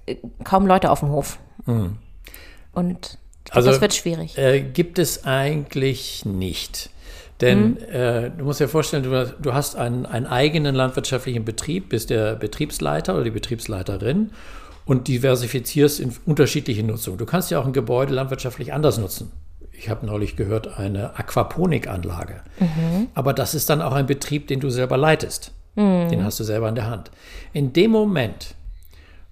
[0.06, 1.38] äh, kaum Leute auf dem Hof.
[1.66, 4.38] Und ich glaub, Also, das wird schwierig.
[4.38, 6.90] Äh, gibt es eigentlich nicht.
[7.40, 12.10] Denn äh, du musst dir vorstellen, du, du hast einen, einen eigenen landwirtschaftlichen Betrieb, bist
[12.10, 14.30] der Betriebsleiter oder die Betriebsleiterin
[14.88, 17.18] und diversifizierst in unterschiedliche Nutzungen.
[17.18, 19.30] Du kannst ja auch ein Gebäude landwirtschaftlich anders nutzen.
[19.70, 22.40] Ich habe neulich gehört, eine Aquaponikanlage.
[23.14, 25.52] Aber das ist dann auch ein Betrieb, den du selber leitest.
[26.10, 27.10] Den hast du selber in der Hand.
[27.52, 28.54] In dem Moment,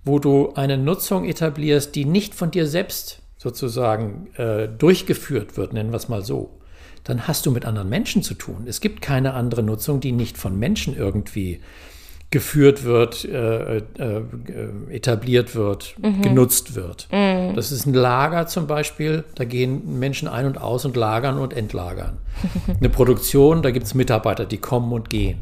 [0.05, 5.91] wo du eine Nutzung etablierst, die nicht von dir selbst sozusagen äh, durchgeführt wird, nennen
[5.91, 6.51] wir es mal so,
[7.03, 8.67] dann hast du mit anderen Menschen zu tun.
[8.67, 11.61] Es gibt keine andere Nutzung, die nicht von Menschen irgendwie
[12.31, 14.23] geführt wird, äh, äh, äh,
[14.91, 17.09] etabliert wird, genutzt wird.
[17.11, 21.53] Das ist ein Lager zum Beispiel, da gehen Menschen ein und aus und lagern und
[21.53, 22.19] entlagern.
[22.79, 25.41] Eine Produktion, da gibt es Mitarbeiter, die kommen und gehen.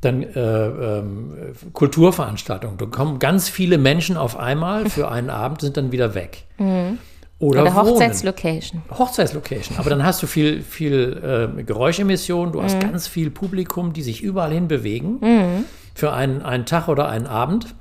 [0.00, 1.32] Dann äh, ähm,
[1.72, 6.44] Kulturveranstaltungen, da kommen ganz viele Menschen auf einmal für einen Abend, sind dann wieder weg.
[6.58, 7.76] Oder, Oder wohnen.
[7.76, 8.82] Hochzeitslocation.
[8.90, 9.78] Hochzeitslocation.
[9.78, 14.22] Aber dann hast du viel, viel äh, Geräuschemissionen, du hast ganz viel Publikum, die sich
[14.22, 15.20] überall hin bewegen
[15.98, 17.74] für einen, einen Tag oder einen Abend.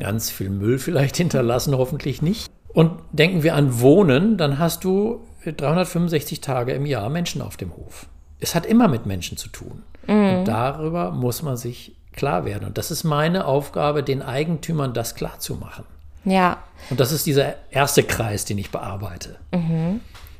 [0.00, 2.50] Ganz viel Müll vielleicht hinterlassen, hoffentlich nicht.
[2.66, 7.76] Und denken wir an Wohnen, dann hast du 365 Tage im Jahr Menschen auf dem
[7.76, 8.06] Hof.
[8.40, 9.84] Es hat immer mit Menschen zu tun.
[10.08, 12.64] Und darüber muss man sich klar werden.
[12.64, 15.84] Und das ist meine Aufgabe, den Eigentümern das klar zu machen.
[16.24, 16.58] Ja.
[16.90, 19.36] Und das ist dieser erste Kreis, den ich bearbeite.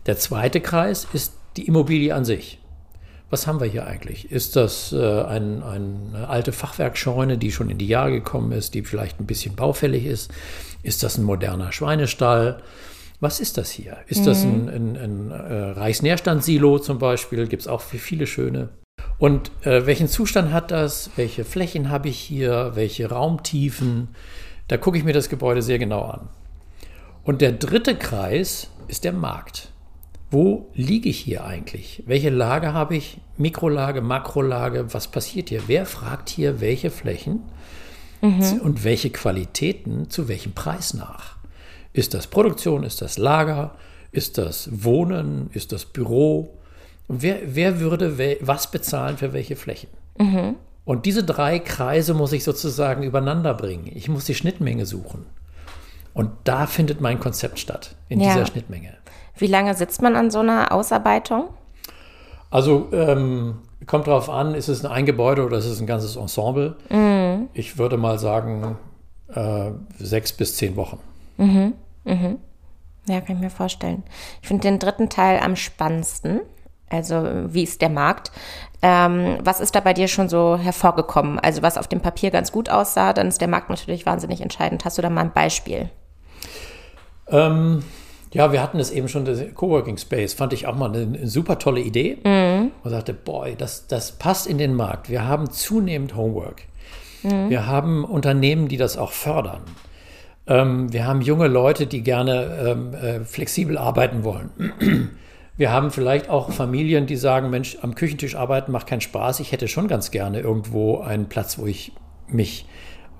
[0.07, 2.59] Der zweite Kreis ist die Immobilie an sich.
[3.29, 4.31] Was haben wir hier eigentlich?
[4.31, 8.83] Ist das äh, ein, eine alte Fachwerkscheune, die schon in die Jahre gekommen ist, die
[8.83, 10.31] vielleicht ein bisschen baufällig ist?
[10.83, 12.63] Ist das ein moderner Schweinestall?
[13.19, 13.97] Was ist das hier?
[14.07, 17.49] Ist das ein, ein, ein äh, Reichsnährstandssilo zum Beispiel?
[17.49, 18.69] Gibt es auch viele schöne.
[19.19, 21.11] Und äh, welchen Zustand hat das?
[21.17, 22.73] Welche Flächen habe ich hier?
[22.75, 24.09] Welche Raumtiefen?
[24.69, 26.29] Da gucke ich mir das Gebäude sehr genau an.
[27.25, 29.73] Und der dritte Kreis ist der Markt.
[30.31, 32.03] Wo liege ich hier eigentlich?
[32.07, 33.19] Welche Lage habe ich?
[33.37, 34.93] Mikrolage, Makrolage?
[34.93, 35.63] Was passiert hier?
[35.67, 37.41] Wer fragt hier welche Flächen
[38.63, 41.37] und welche Qualitäten zu welchem Preis nach?
[41.93, 42.83] Ist das Produktion?
[42.83, 43.77] Ist das Lager?
[44.11, 45.49] Ist das Wohnen?
[45.53, 46.57] Ist das Büro?
[47.09, 49.89] Und wer, wer würde wel- was bezahlen für welche Flächen?
[50.85, 53.91] Und diese drei Kreise muss ich sozusagen übereinander bringen.
[53.95, 55.27] Ich muss die Schnittmenge suchen.
[56.15, 58.33] Und da findet mein Konzept statt, in Ja.
[58.33, 58.95] dieser Schnittmenge.
[59.37, 61.49] Wie lange sitzt man an so einer Ausarbeitung?
[62.51, 66.77] Also ähm, kommt drauf an, ist es ein Gebäude oder ist es ein ganzes Ensemble?
[67.55, 68.79] Ich würde mal sagen,
[69.33, 70.99] äh, sechs bis zehn Wochen.
[73.09, 74.03] Ja, kann ich mir vorstellen.
[74.43, 76.41] Ich finde den dritten Teil am spannendsten.
[76.89, 78.31] Also, wie ist der Markt?
[78.81, 81.39] Ähm, was ist da bei dir schon so hervorgekommen?
[81.41, 84.85] Also, was auf dem Papier ganz gut aussah, dann ist der Markt natürlich wahnsinnig entscheidend.
[84.85, 85.91] Hast du da mal ein Beispiel?
[87.29, 87.83] Ähm,
[88.33, 91.27] ja, wir hatten es eben schon, das Coworking Space, fand ich auch mal eine, eine
[91.27, 92.19] super tolle Idee.
[92.83, 95.09] Und sagte, boy, das, das passt in den Markt.
[95.09, 96.63] Wir haben zunehmend Homework.
[97.49, 99.63] Wir haben Unternehmen, die das auch fördern.
[100.47, 104.51] Ähm, wir haben junge Leute, die gerne ähm, äh, flexibel arbeiten wollen.
[105.59, 109.41] Wir haben vielleicht auch Familien, die sagen, Mensch, am Küchentisch arbeiten macht keinen Spaß.
[109.41, 111.93] Ich hätte schon ganz gerne irgendwo einen Platz, wo ich
[112.29, 112.67] mich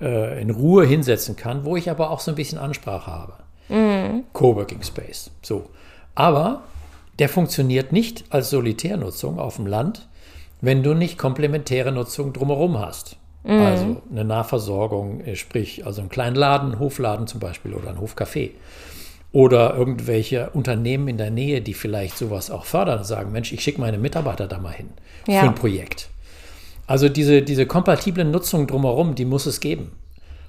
[0.03, 3.33] äh, in Ruhe hinsetzen kann, wo ich aber auch so ein bisschen Ansprache habe.
[3.69, 4.25] Mhm.
[4.33, 5.31] Coworking Space.
[5.43, 5.71] So.
[6.15, 6.63] Aber
[7.19, 10.09] der funktioniert nicht als Solitärnutzung auf dem Land,
[10.61, 13.17] wenn du nicht komplementäre Nutzung drumherum hast.
[13.45, 13.61] Mhm.
[13.61, 18.51] Also eine Nahversorgung, äh, sprich also einen kleinen Laden, Hofladen zum Beispiel oder ein Hofcafé.
[19.33, 23.61] Oder irgendwelche Unternehmen in der Nähe, die vielleicht sowas auch fördern und sagen, Mensch, ich
[23.61, 24.89] schicke meine Mitarbeiter da mal hin
[25.27, 25.41] ja.
[25.41, 26.09] für ein Projekt.
[26.87, 29.93] Also diese, diese kompatible Nutzung drumherum, die muss es geben.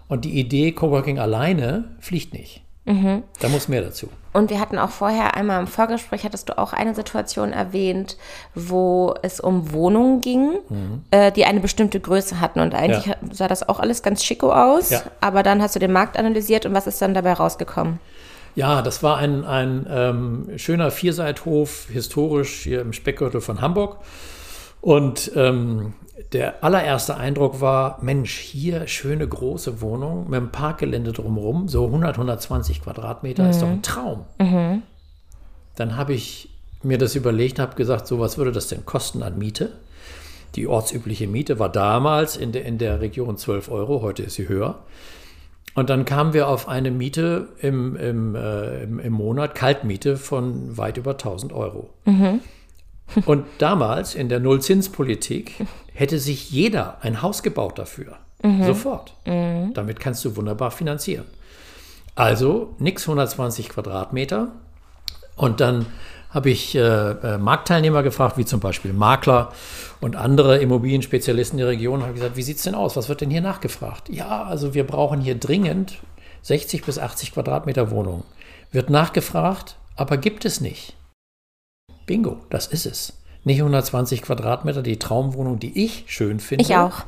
[0.07, 2.61] Und die Idee Coworking alleine fliegt nicht.
[2.87, 3.23] Mhm.
[3.41, 4.09] Da muss mehr dazu.
[4.31, 8.17] Und wir hatten auch vorher einmal im Vorgespräch, hattest du auch eine Situation erwähnt,
[8.55, 11.03] wo es um Wohnungen ging, mhm.
[11.11, 12.61] äh, die eine bestimmte Größe hatten.
[12.61, 13.15] Und eigentlich ja.
[13.31, 14.89] sah das auch alles ganz schicko aus.
[14.89, 15.01] Ja.
[15.19, 17.99] Aber dann hast du den Markt analysiert und was ist dann dabei rausgekommen?
[18.55, 23.97] Ja, das war ein, ein ähm, schöner Vierseithof, historisch hier im Speckgürtel von Hamburg.
[24.81, 25.93] Und ähm,
[26.31, 32.15] der allererste Eindruck war, Mensch, hier schöne große Wohnung mit einem Parkgelände drumherum, so 100,
[32.15, 33.49] 120 Quadratmeter, mhm.
[33.49, 34.25] ist doch ein Traum.
[34.39, 34.83] Mhm.
[35.75, 36.49] Dann habe ich
[36.81, 39.73] mir das überlegt, habe gesagt, so was würde das denn kosten an Miete?
[40.55, 44.49] Die ortsübliche Miete war damals in der, in der Region 12 Euro, heute ist sie
[44.49, 44.79] höher.
[45.75, 50.75] Und dann kamen wir auf eine Miete im, im, äh, im, im Monat, Kaltmiete von
[50.75, 51.91] weit über 1000 Euro.
[52.05, 52.39] Mhm.
[53.25, 55.53] Und damals in der Nullzinspolitik
[55.93, 58.17] hätte sich jeder ein Haus gebaut dafür.
[58.43, 58.65] Mhm.
[58.65, 59.13] Sofort.
[59.25, 59.73] Mhm.
[59.73, 61.25] Damit kannst du wunderbar finanzieren.
[62.15, 64.49] Also nix 120 Quadratmeter.
[65.35, 65.85] Und dann
[66.29, 69.53] habe ich äh, äh, Marktteilnehmer gefragt, wie zum Beispiel Makler
[70.01, 72.97] und andere Immobilienspezialisten der Region, habe gesagt, wie sieht es denn aus?
[72.97, 74.09] Was wird denn hier nachgefragt?
[74.09, 75.99] Ja, also wir brauchen hier dringend
[76.41, 78.23] 60 bis 80 Quadratmeter Wohnungen.
[78.71, 80.95] Wird nachgefragt, aber gibt es nicht.
[82.07, 83.13] Bingo, das ist es.
[83.43, 86.63] Nicht 120 Quadratmeter, die Traumwohnung, die ich schön finde.
[86.63, 87.03] Ich auch.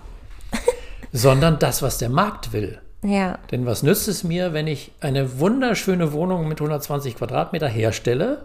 [1.11, 2.79] sondern das, was der Markt will.
[3.01, 3.39] Ja.
[3.51, 8.43] Denn was nützt es mir, wenn ich eine wunderschöne Wohnung mit 120 Quadratmeter herstelle,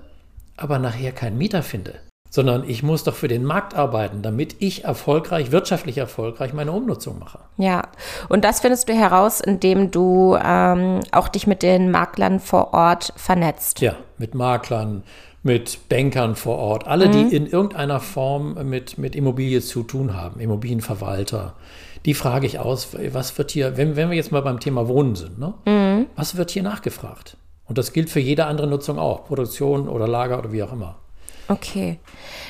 [0.57, 1.95] aber nachher keinen Mieter finde?
[2.31, 7.19] Sondern ich muss doch für den Markt arbeiten, damit ich erfolgreich, wirtschaftlich erfolgreich meine Umnutzung
[7.19, 7.41] mache.
[7.57, 7.83] Ja,
[8.29, 13.13] und das findest du heraus, indem du ähm, auch dich mit den Maklern vor Ort
[13.17, 13.81] vernetzt.
[13.81, 15.03] Ja, mit Maklern,
[15.45, 17.13] mit Bankern vor Ort, alle, mhm.
[17.13, 21.55] die in irgendeiner Form mit, mit Immobilie zu tun haben, Immobilienverwalter.
[22.07, 25.15] Die frage ich aus, was wird hier, wenn, wenn wir jetzt mal beim Thema Wohnen
[25.15, 25.55] sind, ne?
[25.67, 26.07] Mhm.
[26.17, 27.37] was wird hier nachgefragt?
[27.67, 30.97] Und das gilt für jede andere Nutzung auch, Produktion oder Lager oder wie auch immer.
[31.47, 31.99] Okay,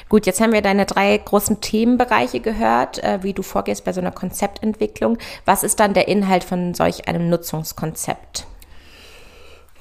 [0.09, 4.01] gut, jetzt haben wir deine drei großen Themenbereiche gehört, äh, wie du vorgehst bei so
[4.01, 5.19] einer Konzeptentwicklung.
[5.45, 8.47] Was ist dann der Inhalt von solch einem Nutzungskonzept?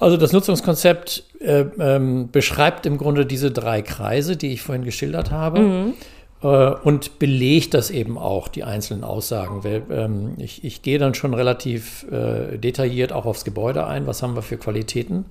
[0.04, 5.32] Also das Nutzungskonzept äh, ähm, beschreibt im Grunde diese drei Kreise, die ich vorhin geschildert
[5.32, 5.60] habe.
[5.60, 5.94] Mhm.
[6.42, 6.48] Äh,
[6.84, 9.64] und belegt das eben auch, die einzelnen Aussagen.
[9.64, 14.06] Weil, ähm, ich, ich, gehe dann schon relativ äh, detailliert auch aufs Gebäude ein.
[14.06, 15.24] Was haben wir für Qualitäten?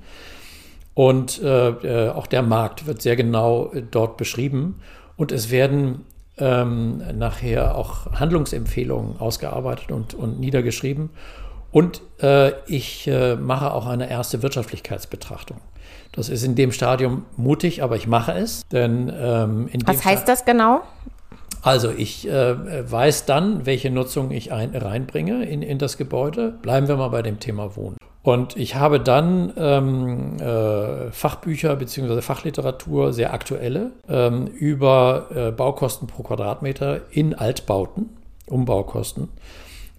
[0.95, 4.81] Und äh, auch der Markt wird sehr genau dort beschrieben.
[5.19, 6.07] Und es werden
[6.39, 11.11] ähm, nachher auch Handlungsempfehlungen ausgearbeitet und, und niedergeschrieben.
[11.73, 15.57] Und äh, ich äh, mache auch eine erste Wirtschaftlichkeitsbetrachtung.
[16.13, 18.63] Das ist in dem Stadium mutig, aber ich mache es.
[18.71, 20.83] Denn, ähm, Was heißt das genau?
[21.63, 26.51] Also ich äh, weiß dann, welche Nutzung ich ein, reinbringe in, in das Gebäude.
[26.61, 27.97] Bleiben wir mal bei dem Thema Wohnen.
[28.23, 32.21] Und ich habe dann ähm, äh, Fachbücher bzw.
[32.21, 38.11] Fachliteratur, sehr aktuelle, ähm, über äh, Baukosten pro Quadratmeter in Altbauten,
[38.47, 39.29] Umbaukosten.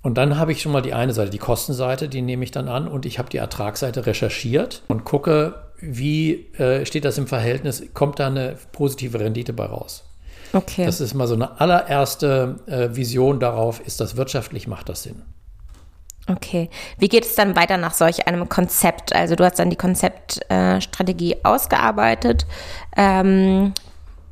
[0.03, 2.67] Und dann habe ich schon mal die eine Seite, die Kostenseite, die nehme ich dann
[2.67, 7.81] an und ich habe die Ertragsseite recherchiert und gucke, wie äh, steht das im Verhältnis,
[7.93, 10.03] kommt da eine positive Rendite bei raus.
[10.51, 10.85] Okay.
[10.85, 15.23] Das ist mal so eine allererste äh, Vision darauf, ist das wirtschaftlich, macht das Sinn.
[16.27, 16.69] Okay.
[16.97, 19.15] Wie geht es dann weiter nach solch einem Konzept?
[19.15, 22.45] Also du hast dann die Konzeptstrategie äh, ausgearbeitet.
[22.95, 23.73] Ähm,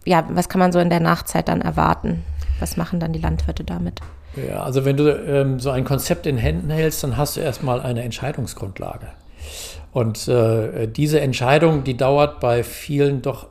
[0.05, 2.23] ja, was kann man so in der Nachzeit dann erwarten?
[2.59, 4.01] Was machen dann die Landwirte damit?
[4.35, 7.81] Ja, also wenn du ähm, so ein Konzept in Händen hältst, dann hast du erstmal
[7.81, 9.07] eine Entscheidungsgrundlage.
[9.91, 13.47] Und äh, diese Entscheidung, die dauert bei vielen doch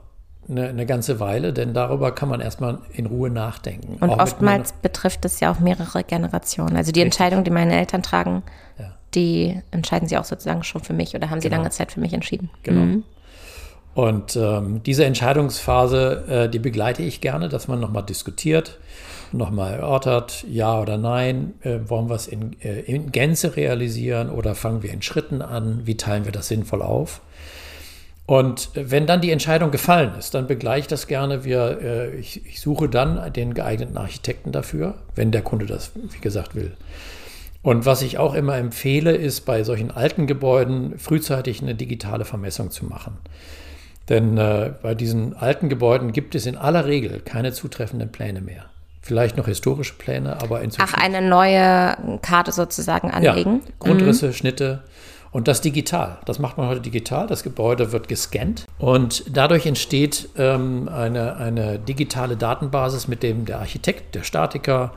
[0.49, 3.99] eine, eine, ganze Weile, denn darüber kann man erstmal in Ruhe nachdenken.
[4.01, 6.77] Und auch oftmals betrifft es ja auch mehrere Generationen.
[6.77, 7.21] Also die Richtig.
[7.21, 8.43] Entscheidung, die meine Eltern tragen,
[8.79, 8.87] ja.
[9.15, 11.61] die entscheiden sie auch sozusagen schon für mich oder haben sie genau.
[11.61, 12.51] lange Zeit für mich entschieden.
[12.63, 12.81] Genau.
[12.81, 13.05] Mhm.
[13.95, 18.79] Und ähm, diese Entscheidungsphase, äh, die begleite ich gerne, dass man nochmal diskutiert
[19.33, 24.55] nochmal erörtert, ja oder nein, äh, wollen wir es in, äh, in Gänze realisieren oder
[24.55, 27.21] fangen wir in Schritten an, wie teilen wir das sinnvoll auf?
[28.27, 31.45] Und wenn dann die Entscheidung gefallen ist, dann begleiche ich das gerne.
[31.45, 36.21] Wir, äh, ich, ich, suche dann den geeigneten Architekten dafür, wenn der Kunde das, wie
[36.21, 36.77] gesagt, will.
[37.63, 42.71] Und was ich auch immer empfehle, ist bei solchen alten Gebäuden frühzeitig eine digitale Vermessung
[42.71, 43.19] zu machen.
[44.09, 48.70] Denn äh, bei diesen alten Gebäuden gibt es in aller Regel keine zutreffenden Pläne mehr.
[49.03, 50.89] Vielleicht noch historische Pläne, aber inzwischen.
[50.93, 53.63] Ach, eine neue Karte sozusagen anlegen.
[53.65, 54.33] Ja, Grundrisse, mhm.
[54.35, 54.83] Schnitte
[55.33, 56.19] und das digital.
[56.27, 57.27] Das macht man heute digital.
[57.27, 63.59] Das Gebäude wird gescannt und dadurch entsteht ähm, eine, eine digitale Datenbasis, mit dem der
[63.61, 64.93] Architekt, der Statiker,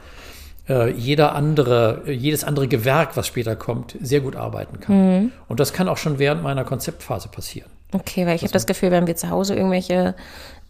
[0.67, 4.95] äh, jeder andere, jedes andere Gewerk, was später kommt, sehr gut arbeiten kann.
[4.95, 5.31] Mhm.
[5.47, 7.69] Und das kann auch schon während meiner Konzeptphase passieren.
[7.93, 10.15] Okay, weil ich habe das Gefühl, wenn wir zu Hause irgendwelche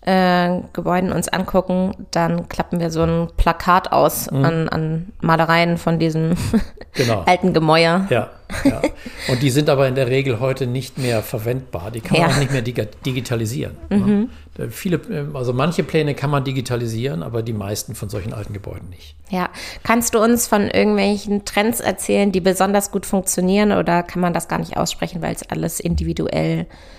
[0.05, 4.45] äh, Gebäuden uns angucken, dann klappen wir so ein Plakat aus mhm.
[4.45, 6.35] an, an, Malereien von diesem
[6.93, 7.23] genau.
[7.25, 8.05] alten Gemäuer.
[8.09, 8.29] Ja,
[8.65, 8.81] ja.
[9.29, 11.89] Und die sind aber in der Regel heute nicht mehr verwendbar.
[11.91, 12.35] Die kann man ja.
[12.35, 13.77] auch nicht mehr digitalisieren.
[13.89, 13.97] Ne?
[13.97, 14.29] Mhm.
[14.57, 14.69] Ne?
[14.69, 18.89] Viele, äh, also manche Pläne kann man digitalisieren, aber die meisten von solchen alten Gebäuden
[18.89, 19.15] nicht.
[19.29, 19.49] Ja.
[19.83, 24.49] Kannst du uns von irgendwelchen Trends erzählen, die besonders gut funktionieren oder kann man das
[24.49, 26.92] gar nicht aussprechen, weil es alles individuell ist?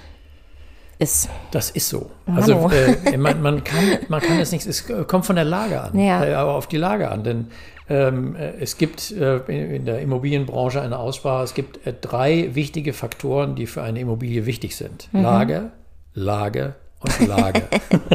[0.98, 1.28] Ist.
[1.50, 2.10] Das ist so.
[2.26, 5.98] Also äh, man, man, kann, man kann es nicht, es kommt von der Lage an,
[5.98, 6.24] ja.
[6.24, 7.24] äh, auf die Lage an.
[7.24, 7.46] Denn
[7.88, 12.92] ähm, äh, es gibt äh, in der Immobilienbranche eine Aussprache, es gibt äh, drei wichtige
[12.92, 15.08] Faktoren, die für eine Immobilie wichtig sind.
[15.12, 15.22] Mhm.
[15.22, 15.70] Lage,
[16.14, 17.62] Lage und Lage.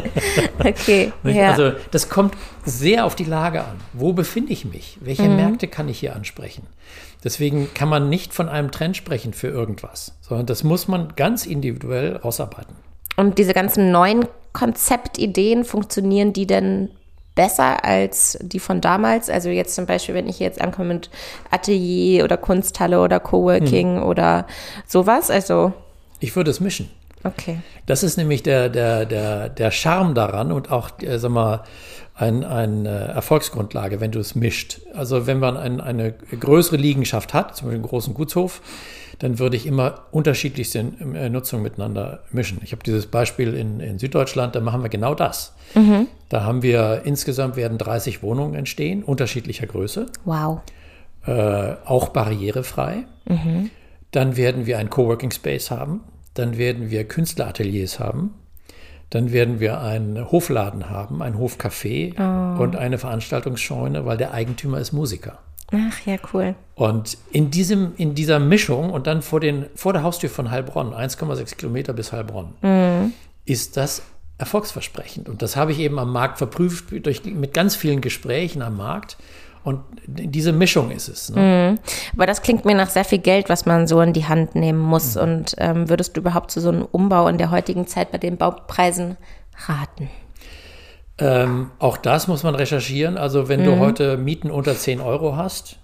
[0.58, 1.12] okay.
[1.24, 1.52] ja.
[1.52, 3.76] Also das kommt sehr auf die Lage an.
[3.92, 4.98] Wo befinde ich mich?
[5.00, 5.36] Welche mhm.
[5.36, 6.66] Märkte kann ich hier ansprechen?
[7.22, 11.46] Deswegen kann man nicht von einem Trend sprechen für irgendwas, sondern das muss man ganz
[11.46, 12.74] individuell rausarbeiten.
[13.16, 16.90] Und diese ganzen neuen Konzeptideen, funktionieren die denn
[17.34, 19.30] besser als die von damals?
[19.30, 21.10] Also jetzt zum Beispiel, wenn ich jetzt ankomme mit
[21.50, 24.02] Atelier oder Kunsthalle oder Coworking hm.
[24.02, 24.46] oder
[24.86, 25.72] sowas, also.
[26.18, 26.90] Ich würde es mischen.
[27.22, 27.58] Okay.
[27.86, 31.64] Das ist nämlich der, der, der, der Charme daran und auch, äh, sag mal,
[32.20, 34.80] ein, eine Erfolgsgrundlage, wenn du es mischt.
[34.92, 38.60] Also wenn man ein, eine größere Liegenschaft hat, zum Beispiel einen großen Gutshof,
[39.18, 42.60] dann würde ich immer unterschiedlichste äh, Nutzungen miteinander mischen.
[42.62, 45.54] Ich habe dieses Beispiel in, in Süddeutschland, da machen wir genau das.
[45.74, 46.08] Mhm.
[46.28, 50.06] Da haben wir insgesamt werden 30 Wohnungen entstehen, unterschiedlicher Größe.
[50.24, 50.60] Wow.
[51.26, 53.04] Äh, auch barrierefrei.
[53.26, 53.70] Mhm.
[54.10, 56.02] Dann werden wir ein Coworking Space haben
[56.34, 58.34] dann werden wir Künstlerateliers haben,
[59.10, 62.62] dann werden wir einen Hofladen haben, ein Hofcafé oh.
[62.62, 65.38] und eine Veranstaltungsscheune, weil der Eigentümer ist Musiker.
[65.72, 66.54] Ach ja, cool.
[66.74, 70.92] Und in, diesem, in dieser Mischung und dann vor, den, vor der Haustür von Heilbronn,
[70.92, 73.12] 1,6 Kilometer bis Heilbronn, mhm.
[73.44, 74.02] ist das
[74.38, 75.28] erfolgsversprechend.
[75.28, 79.16] Und das habe ich eben am Markt verprüft, durch, mit ganz vielen Gesprächen am Markt.
[79.62, 81.30] Und diese Mischung ist es.
[81.30, 81.76] Ne?
[81.76, 81.78] Mhm.
[82.14, 84.78] Aber das klingt mir nach sehr viel Geld, was man so in die Hand nehmen
[84.78, 85.16] muss.
[85.16, 85.22] Mhm.
[85.22, 88.36] Und ähm, würdest du überhaupt zu so einem Umbau in der heutigen Zeit bei den
[88.36, 89.16] Baupreisen
[89.68, 90.08] raten?
[91.18, 93.18] Ähm, auch das muss man recherchieren.
[93.18, 93.64] Also wenn mhm.
[93.64, 95.76] du heute Mieten unter 10 Euro hast,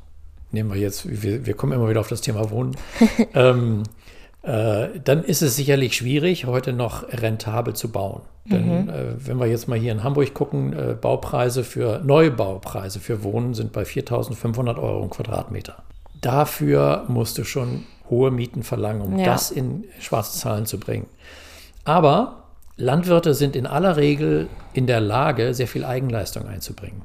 [0.50, 2.76] nehmen wir jetzt, wir, wir kommen immer wieder auf das Thema Wohnen,
[3.34, 4.05] ähm, äh,
[4.46, 8.22] dann ist es sicherlich schwierig, heute noch rentabel zu bauen.
[8.44, 8.88] Denn mhm.
[8.88, 13.54] äh, wenn wir jetzt mal hier in Hamburg gucken, äh, Baupreise für Neubaupreise für Wohnen
[13.54, 15.82] sind bei 4.500 Euro im Quadratmeter.
[16.20, 19.24] Dafür musst du schon hohe Mieten verlangen, um ja.
[19.26, 21.06] das in schwarze Zahlen zu bringen.
[21.84, 22.44] Aber
[22.76, 27.02] Landwirte sind in aller Regel in der Lage, sehr viel Eigenleistung einzubringen.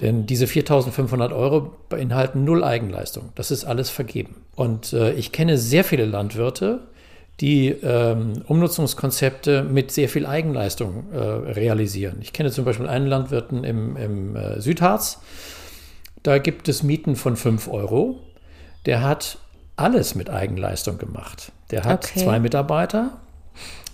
[0.00, 3.30] Denn diese 4.500 Euro beinhalten null Eigenleistung.
[3.34, 4.36] Das ist alles vergeben.
[4.54, 6.80] Und äh, ich kenne sehr viele Landwirte,
[7.40, 12.18] die ähm, Umnutzungskonzepte mit sehr viel Eigenleistung äh, realisieren.
[12.20, 15.20] Ich kenne zum Beispiel einen Landwirten im, im äh, Südharz.
[16.22, 18.20] Da gibt es Mieten von 5 Euro.
[18.86, 19.38] Der hat
[19.76, 21.52] alles mit Eigenleistung gemacht.
[21.70, 22.20] Der hat okay.
[22.20, 23.18] zwei Mitarbeiter,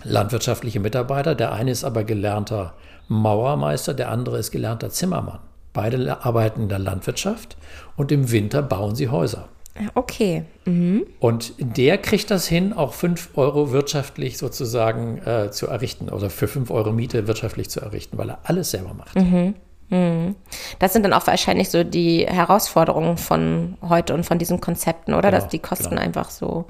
[0.03, 1.35] landwirtschaftliche Mitarbeiter.
[1.35, 2.73] Der eine ist aber gelernter
[3.07, 5.39] Mauermeister, der andere ist gelernter Zimmermann.
[5.75, 7.57] Beide arbeiten in der Landwirtschaft
[7.95, 9.49] und im Winter bauen sie Häuser.
[9.93, 10.45] Okay.
[10.63, 11.05] Mhm.
[11.19, 16.47] Und der kriegt das hin, auch 5 Euro wirtschaftlich sozusagen äh, zu errichten oder für
[16.47, 19.15] 5 Euro Miete wirtschaftlich zu errichten, weil er alles selber macht.
[19.15, 19.55] Mhm.
[19.89, 20.35] Mhm.
[20.79, 25.29] Das sind dann auch wahrscheinlich so die Herausforderungen von heute und von diesen Konzepten, oder?
[25.29, 26.01] Genau, Dass die Kosten genau.
[26.01, 26.65] einfach so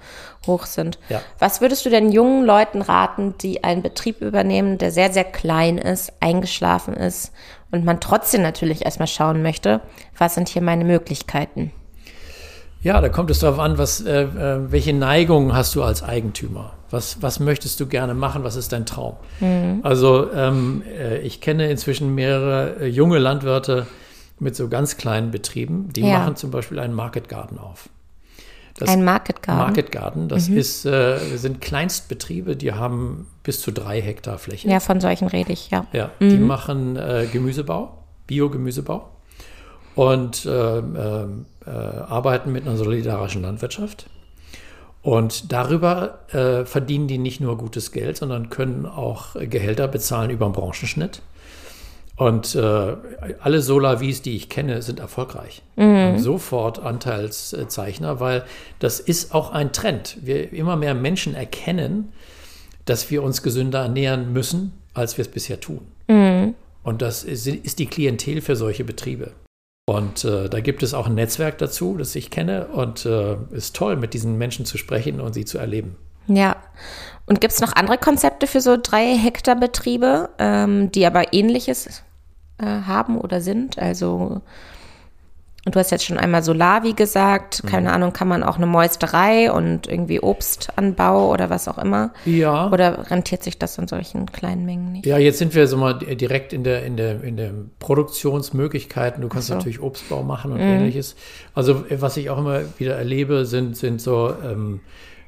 [0.48, 1.00] hoch sind.
[1.08, 1.22] Ja.
[1.40, 5.78] Was würdest du denn jungen Leuten raten, die einen Betrieb übernehmen, der sehr, sehr klein
[5.78, 7.32] ist, eingeschlafen ist
[7.76, 9.82] und man trotzdem natürlich erstmal schauen möchte,
[10.18, 11.72] was sind hier meine Möglichkeiten?
[12.82, 16.74] Ja, da kommt es darauf an, was, äh, äh, welche Neigungen hast du als Eigentümer?
[16.92, 18.44] Was, was möchtest du gerne machen?
[18.44, 19.16] Was ist dein Traum?
[19.40, 19.80] Mhm.
[19.82, 23.88] Also ähm, äh, ich kenne inzwischen mehrere äh, junge Landwirte
[24.40, 26.20] mit so ganz kleinen Betrieben, die ja.
[26.20, 27.90] machen zum Beispiel einen Market Garden auf.
[28.78, 29.62] Das ein Market Garden.
[29.62, 30.58] Market Garden, das mhm.
[30.58, 34.68] ist, äh, sind Kleinstbetriebe, die haben bis zu drei Hektar Fläche.
[34.68, 35.86] Ja, von solchen rede ich, ja.
[35.94, 36.30] Ja, mhm.
[36.30, 37.98] die machen äh, Gemüsebau,
[38.28, 39.10] Biogemüsebau
[39.96, 40.84] und äh, äh,
[41.66, 44.08] arbeiten mit einer solidarischen Landwirtschaft.
[45.02, 50.48] Und darüber äh, verdienen die nicht nur gutes Geld, sondern können auch Gehälter bezahlen über
[50.48, 51.22] den Branchenschnitt.
[52.18, 52.96] Und äh,
[53.42, 55.64] alle Solavis, die ich kenne, sind erfolgreich.
[55.76, 56.18] Mhm.
[56.18, 58.46] Sofort Anteilszeichner, weil
[58.80, 60.18] das ist auch ein Trend.
[60.22, 62.14] Wir immer mehr Menschen erkennen,
[62.86, 65.82] dass wir uns gesünder ernähren müssen, als wir es bisher tun.
[66.08, 66.56] Mhm.
[66.84, 69.32] Und das ist, ist, die Klientel für solche Betriebe.
[69.88, 72.68] Und äh, da gibt es auch ein Netzwerk dazu, das ich kenne.
[72.68, 75.98] Und äh, ist toll, mit diesen Menschen zu sprechen und sie zu erleben.
[76.28, 76.56] Ja.
[77.26, 82.04] Und gibt es noch andere Konzepte für so drei Hektar Betriebe, ähm, die aber ähnliches
[82.60, 83.80] äh, haben oder sind?
[83.80, 84.42] Also
[85.66, 87.64] und du hast jetzt schon einmal Solavi gesagt.
[87.66, 87.96] Keine mhm.
[87.96, 92.14] Ahnung, kann man auch eine Mäusterei und irgendwie Obstanbau oder was auch immer?
[92.26, 92.70] Ja.
[92.72, 95.08] Oder rentiert sich das in solchen kleinen Mengen nicht?
[95.08, 99.24] Ja, jetzt sind wir so mal direkt in der, in der, in den Produktionsmöglichkeiten.
[99.24, 99.56] Du kannst so.
[99.56, 100.66] natürlich Obstbau machen und mhm.
[100.66, 101.16] ähnliches.
[101.56, 104.82] Also, was ich auch immer wieder erlebe, sind, sind so ähm,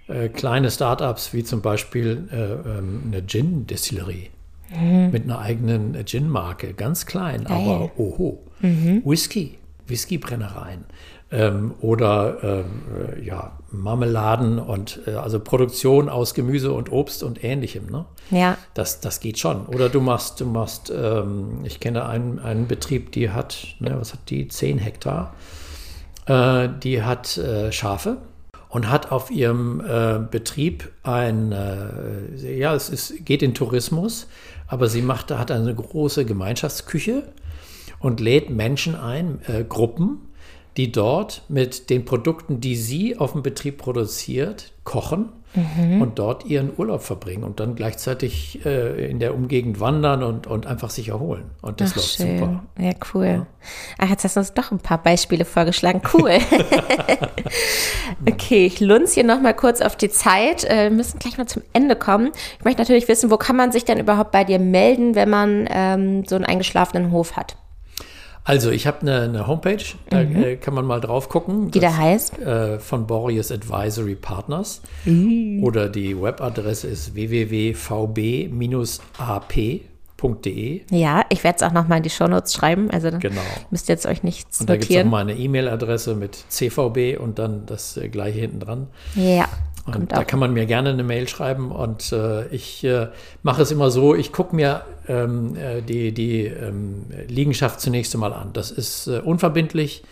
[0.07, 4.29] äh, kleine Startups wie zum Beispiel äh, ähm, eine Gin-Destillerie.
[4.69, 5.11] Mhm.
[5.11, 6.73] Mit einer eigenen Gin-Marke.
[6.73, 7.57] Ganz klein, Geil.
[7.57, 8.43] aber oho.
[8.59, 9.01] Mhm.
[9.05, 10.85] Whisky Whiskybrennereien
[11.31, 17.87] ähm, oder ähm, ja, Marmeladen und äh, also Produktion aus Gemüse und Obst und ähnlichem.
[17.87, 18.05] Ne?
[18.31, 18.57] Ja.
[18.73, 19.65] Das, das geht schon.
[19.65, 24.13] Oder du machst, du machst, ähm, ich kenne einen, einen Betrieb, die hat, ne, was
[24.13, 24.47] hat die?
[24.47, 25.33] 10 Hektar.
[26.25, 28.17] Äh, die hat äh, Schafe
[28.69, 34.27] und hat auf ihrem äh, Betrieb ein, äh, ja, es ist, geht in Tourismus,
[34.67, 37.23] aber sie macht, hat eine große Gemeinschaftsküche
[37.99, 40.26] und lädt Menschen ein, äh, Gruppen,
[40.77, 46.01] die dort mit den Produkten, die sie auf dem Betrieb produziert, kochen mhm.
[46.01, 50.67] und dort ihren Urlaub verbringen und dann gleichzeitig äh, in der Umgegend wandern und, und
[50.67, 51.45] einfach sich erholen.
[51.61, 52.37] Und das Ach, läuft schön.
[52.37, 52.63] super.
[52.79, 53.25] Ja, cool.
[53.25, 53.47] Ja.
[53.97, 56.01] Ach, jetzt hast du uns doch ein paar Beispiele vorgeschlagen.
[56.13, 56.37] Cool.
[58.29, 60.63] okay, ich lunz hier nochmal kurz auf die Zeit.
[60.63, 62.31] Äh, wir müssen gleich mal zum Ende kommen.
[62.59, 65.67] Ich möchte natürlich wissen, wo kann man sich denn überhaupt bei dir melden, wenn man
[65.71, 67.57] ähm, so einen eingeschlafenen Hof hat?
[68.47, 70.41] Also, ich habe eine, eine, Homepage, da mhm.
[70.41, 71.69] äh, kann man mal drauf gucken.
[71.69, 72.39] Die da heißt?
[72.39, 74.81] Äh, von Boreas Advisory Partners.
[75.03, 75.61] Mhm.
[75.65, 77.75] Oder die Webadresse ist www.vb-ap.de.
[80.91, 82.89] Ja, ich werde es auch nochmal in die Shownotes schreiben.
[82.89, 83.41] Also dann genau.
[83.69, 84.77] müsst ihr jetzt euch nichts und notieren.
[84.77, 88.61] Und da gibt es auch meine E-Mail-Adresse mit CVB und dann das äh, gleiche hinten
[88.61, 88.87] dran.
[89.15, 89.49] Ja.
[89.95, 93.07] Und da kann man mir gerne eine Mail schreiben und äh, ich äh,
[93.41, 98.33] mache es immer so, ich gucke mir ähm, äh, die, die ähm, Liegenschaft zunächst einmal
[98.33, 98.51] an.
[98.51, 100.03] Das ist äh, unverbindlich,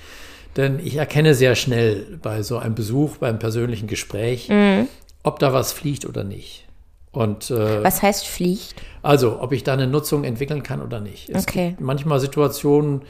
[0.56, 4.88] denn ich erkenne sehr schnell bei so einem Besuch, beim persönlichen Gespräch, mhm.
[5.24, 6.66] ob da was fliegt oder nicht.
[7.12, 8.76] Und, äh, was heißt fliegt?
[9.02, 11.30] Also, ob ich da eine Nutzung entwickeln kann oder nicht.
[11.30, 11.70] Es okay.
[11.70, 13.02] gibt manchmal Situationen,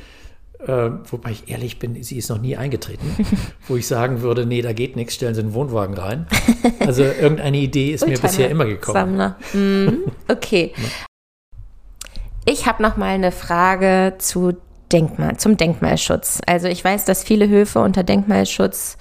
[0.67, 3.15] äh, wobei ich ehrlich bin, sie ist noch nie eingetreten,
[3.67, 6.27] wo ich sagen würde, nee, da geht nichts, stellen Sie einen Wohnwagen rein.
[6.79, 8.95] Also irgendeine Idee ist mir bisher immer gekommen.
[8.95, 9.37] Sammler.
[9.53, 10.73] Mm, okay.
[12.47, 14.53] Ich habe noch mal eine Frage zu
[14.91, 16.41] Denkmal, zum Denkmalschutz.
[16.45, 18.99] Also ich weiß, dass viele Höfe unter Denkmalschutz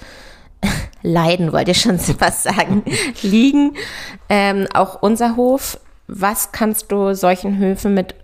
[1.03, 2.83] leiden, wollt ihr schon was sagen,
[3.23, 3.77] liegen.
[4.31, 5.79] Ähm, auch unser Hof.
[6.07, 8.15] Was kannst du solchen Höfen mit,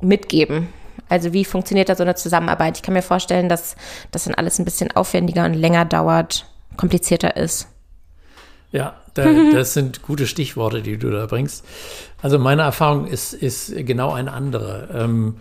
[0.00, 0.68] mitgeben?
[1.08, 2.76] Also wie funktioniert da so eine Zusammenarbeit?
[2.76, 3.76] Ich kann mir vorstellen, dass
[4.10, 6.46] das dann alles ein bisschen aufwendiger und länger dauert,
[6.76, 7.68] komplizierter ist.
[8.72, 11.64] Ja, da, das sind gute Stichworte, die du da bringst.
[12.22, 14.88] Also meine Erfahrung ist, ist genau eine andere.
[14.92, 15.36] Ähm,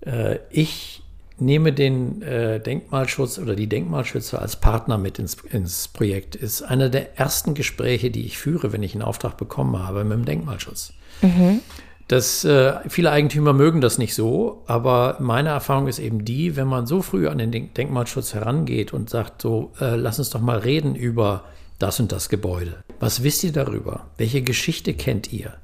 [0.00, 1.02] äh, ich
[1.38, 6.36] nehme den äh, Denkmalschutz oder die Denkmalschützer als Partner mit ins, ins Projekt.
[6.36, 10.16] Ist einer der ersten Gespräche, die ich führe, wenn ich einen Auftrag bekommen habe mit
[10.16, 10.92] dem Denkmalschutz.
[11.22, 11.60] Mhm.
[12.08, 16.66] Das, äh, viele Eigentümer mögen das nicht so, aber meine Erfahrung ist eben die, wenn
[16.66, 20.58] man so früh an den Denkmalschutz herangeht und sagt, so, äh, lass uns doch mal
[20.58, 21.44] reden über
[21.78, 22.84] das und das Gebäude.
[23.00, 24.06] Was wisst ihr darüber?
[24.18, 25.54] Welche Geschichte kennt ihr?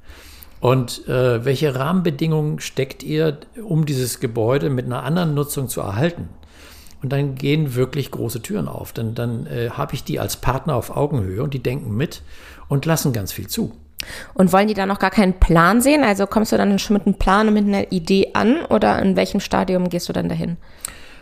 [0.59, 6.29] Und äh, welche Rahmenbedingungen steckt ihr, um dieses Gebäude mit einer anderen Nutzung zu erhalten?
[7.01, 8.93] Und dann gehen wirklich große Türen auf.
[8.93, 12.21] Dann, dann äh, habe ich die als Partner auf Augenhöhe und die denken mit
[12.67, 13.71] und lassen ganz viel zu.
[14.33, 16.03] Und wollen die da noch gar keinen Plan sehen?
[16.03, 19.15] Also kommst du dann schon mit einem Plan und mit einer Idee an oder in
[19.15, 20.57] welchem Stadium gehst du dann dahin?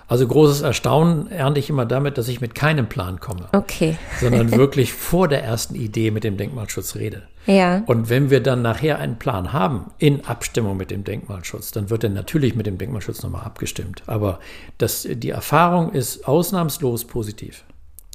[0.10, 3.48] Also großes Erstaunen ernte ich immer damit, dass ich mit keinem Plan komme.
[3.54, 3.96] Okay.
[4.20, 7.24] Sondern wirklich vor der ersten Idee mit dem Denkmalschutz rede.
[7.46, 7.84] Ja.
[7.86, 12.04] Und wenn wir dann nachher einen Plan haben, in Abstimmung mit dem Denkmalschutz, dann wird
[12.04, 14.02] er natürlich mit dem Denkmalschutz nochmal abgestimmt.
[14.08, 14.40] Aber
[14.80, 17.64] das, die Erfahrung ist ausnahmslos positiv.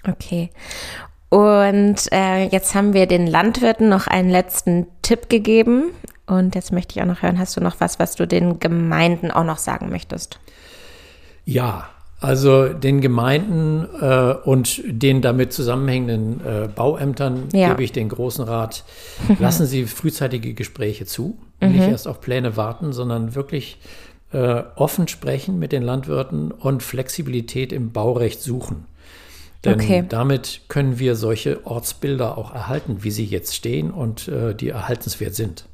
[0.06, 0.50] Okay.
[1.34, 5.86] Und äh, jetzt haben wir den Landwirten noch einen letzten Tipp gegeben.
[6.26, 9.32] Und jetzt möchte ich auch noch hören, hast du noch was, was du den Gemeinden
[9.32, 10.38] auch noch sagen möchtest?
[11.44, 11.88] Ja,
[12.20, 17.70] Also den Gemeinden äh, und den damit zusammenhängenden äh, Bauämtern ja.
[17.70, 18.84] gebe ich den großen Rat,
[19.40, 21.72] lassen Sie frühzeitige Gespräche zu, mhm.
[21.72, 23.78] nicht erst auf Pläne warten, sondern wirklich
[24.32, 28.86] äh, offen sprechen mit den Landwirten und Flexibilität im Baurecht suchen.
[29.64, 30.04] Denn okay.
[30.08, 35.34] damit können wir solche Ortsbilder auch erhalten, wie sie jetzt stehen und äh, die erhaltenswert
[35.34, 35.66] sind.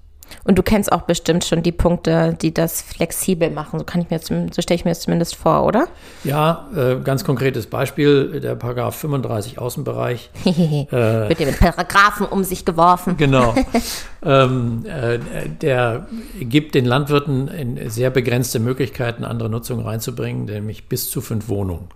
[0.45, 3.79] Und du kennst auch bestimmt schon die Punkte, die das flexibel machen.
[3.79, 5.89] So kann ich mir so stelle ich mir das zumindest vor, oder?
[6.25, 10.31] Ja, äh, ganz konkretes Beispiel, der Paragraph 35 Außenbereich.
[10.45, 10.51] äh,
[10.91, 13.17] Wird ja mit Paragraphen um sich geworfen.
[13.17, 13.55] Genau.
[14.25, 15.19] ähm, äh,
[15.61, 16.07] der
[16.41, 21.89] gibt den Landwirten sehr begrenzte Möglichkeiten, andere Nutzungen reinzubringen, nämlich bis zu fünf Wohnungen.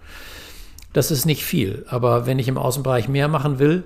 [0.94, 3.82] Das ist nicht viel, aber wenn ich im Außenbereich mehr machen will,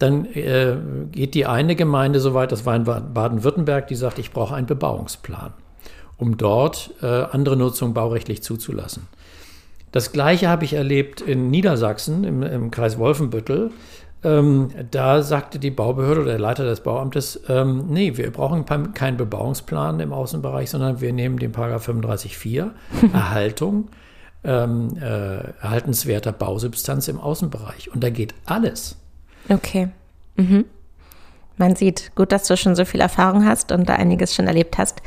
[0.00, 0.76] dann äh,
[1.12, 4.66] geht die eine Gemeinde so weit, das war in Baden-Württemberg, die sagt, ich brauche einen
[4.66, 5.52] Bebauungsplan,
[6.16, 9.06] um dort äh, andere Nutzung baurechtlich zuzulassen.
[9.92, 13.70] Das Gleiche habe ich erlebt in Niedersachsen, im, im Kreis Wolfenbüttel.
[14.24, 19.16] Ähm, da sagte die Baubehörde oder der Leiter des Bauamtes, ähm, nee, wir brauchen keinen
[19.16, 22.70] Bebauungsplan im Außenbereich, sondern wir nehmen den Paragraph 35.4,
[23.12, 23.88] Erhaltung
[24.44, 27.92] ähm, äh, erhaltenswerter Bausubstanz im Außenbereich.
[27.92, 28.96] Und da geht alles.
[29.48, 29.88] Okay.
[30.36, 30.64] Mhm.
[31.56, 34.78] Man sieht, gut, dass du schon so viel Erfahrung hast und da einiges schon erlebt
[34.78, 35.02] hast.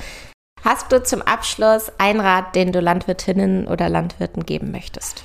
[0.64, 5.24] Hast du zum Abschluss einen Rat, den du Landwirtinnen oder Landwirten geben möchtest?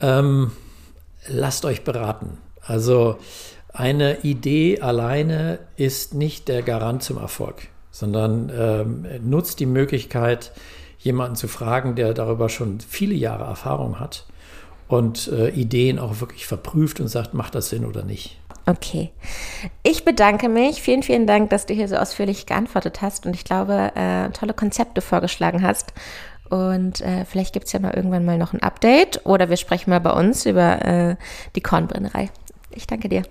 [0.00, 0.52] Ähm,
[1.28, 2.38] lasst euch beraten.
[2.60, 3.18] Also
[3.72, 10.52] eine Idee alleine ist nicht der Garant zum Erfolg, sondern ähm, nutzt die Möglichkeit,
[11.04, 14.24] jemanden zu fragen, der darüber schon viele Jahre Erfahrung hat
[14.88, 18.38] und äh, Ideen auch wirklich verprüft und sagt, macht das Sinn oder nicht.
[18.66, 19.10] Okay.
[19.82, 20.80] Ich bedanke mich.
[20.80, 24.54] Vielen, vielen Dank, dass du hier so ausführlich geantwortet hast und ich glaube, äh, tolle
[24.54, 25.92] Konzepte vorgeschlagen hast.
[26.48, 29.90] Und äh, vielleicht gibt es ja mal irgendwann mal noch ein Update oder wir sprechen
[29.90, 31.16] mal bei uns über äh,
[31.54, 32.30] die Kornbrennerei.
[32.70, 33.22] Ich danke dir.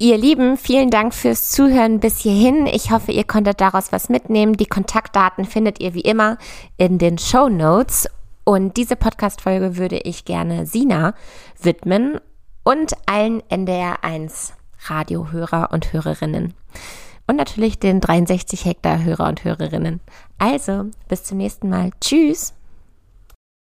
[0.00, 2.66] Ihr Lieben, vielen Dank fürs Zuhören bis hierhin.
[2.66, 4.52] Ich hoffe, ihr konntet daraus was mitnehmen.
[4.52, 6.38] Die Kontaktdaten findet ihr wie immer
[6.76, 8.08] in den Show Notes.
[8.44, 11.14] Und diese Podcast-Folge würde ich gerne Sina
[11.60, 12.20] widmen
[12.62, 14.52] und allen NDR1
[14.86, 16.54] Radiohörer und Hörerinnen.
[17.26, 20.00] Und natürlich den 63 Hektar Hörer und Hörerinnen.
[20.38, 21.90] Also, bis zum nächsten Mal.
[22.00, 22.54] Tschüss.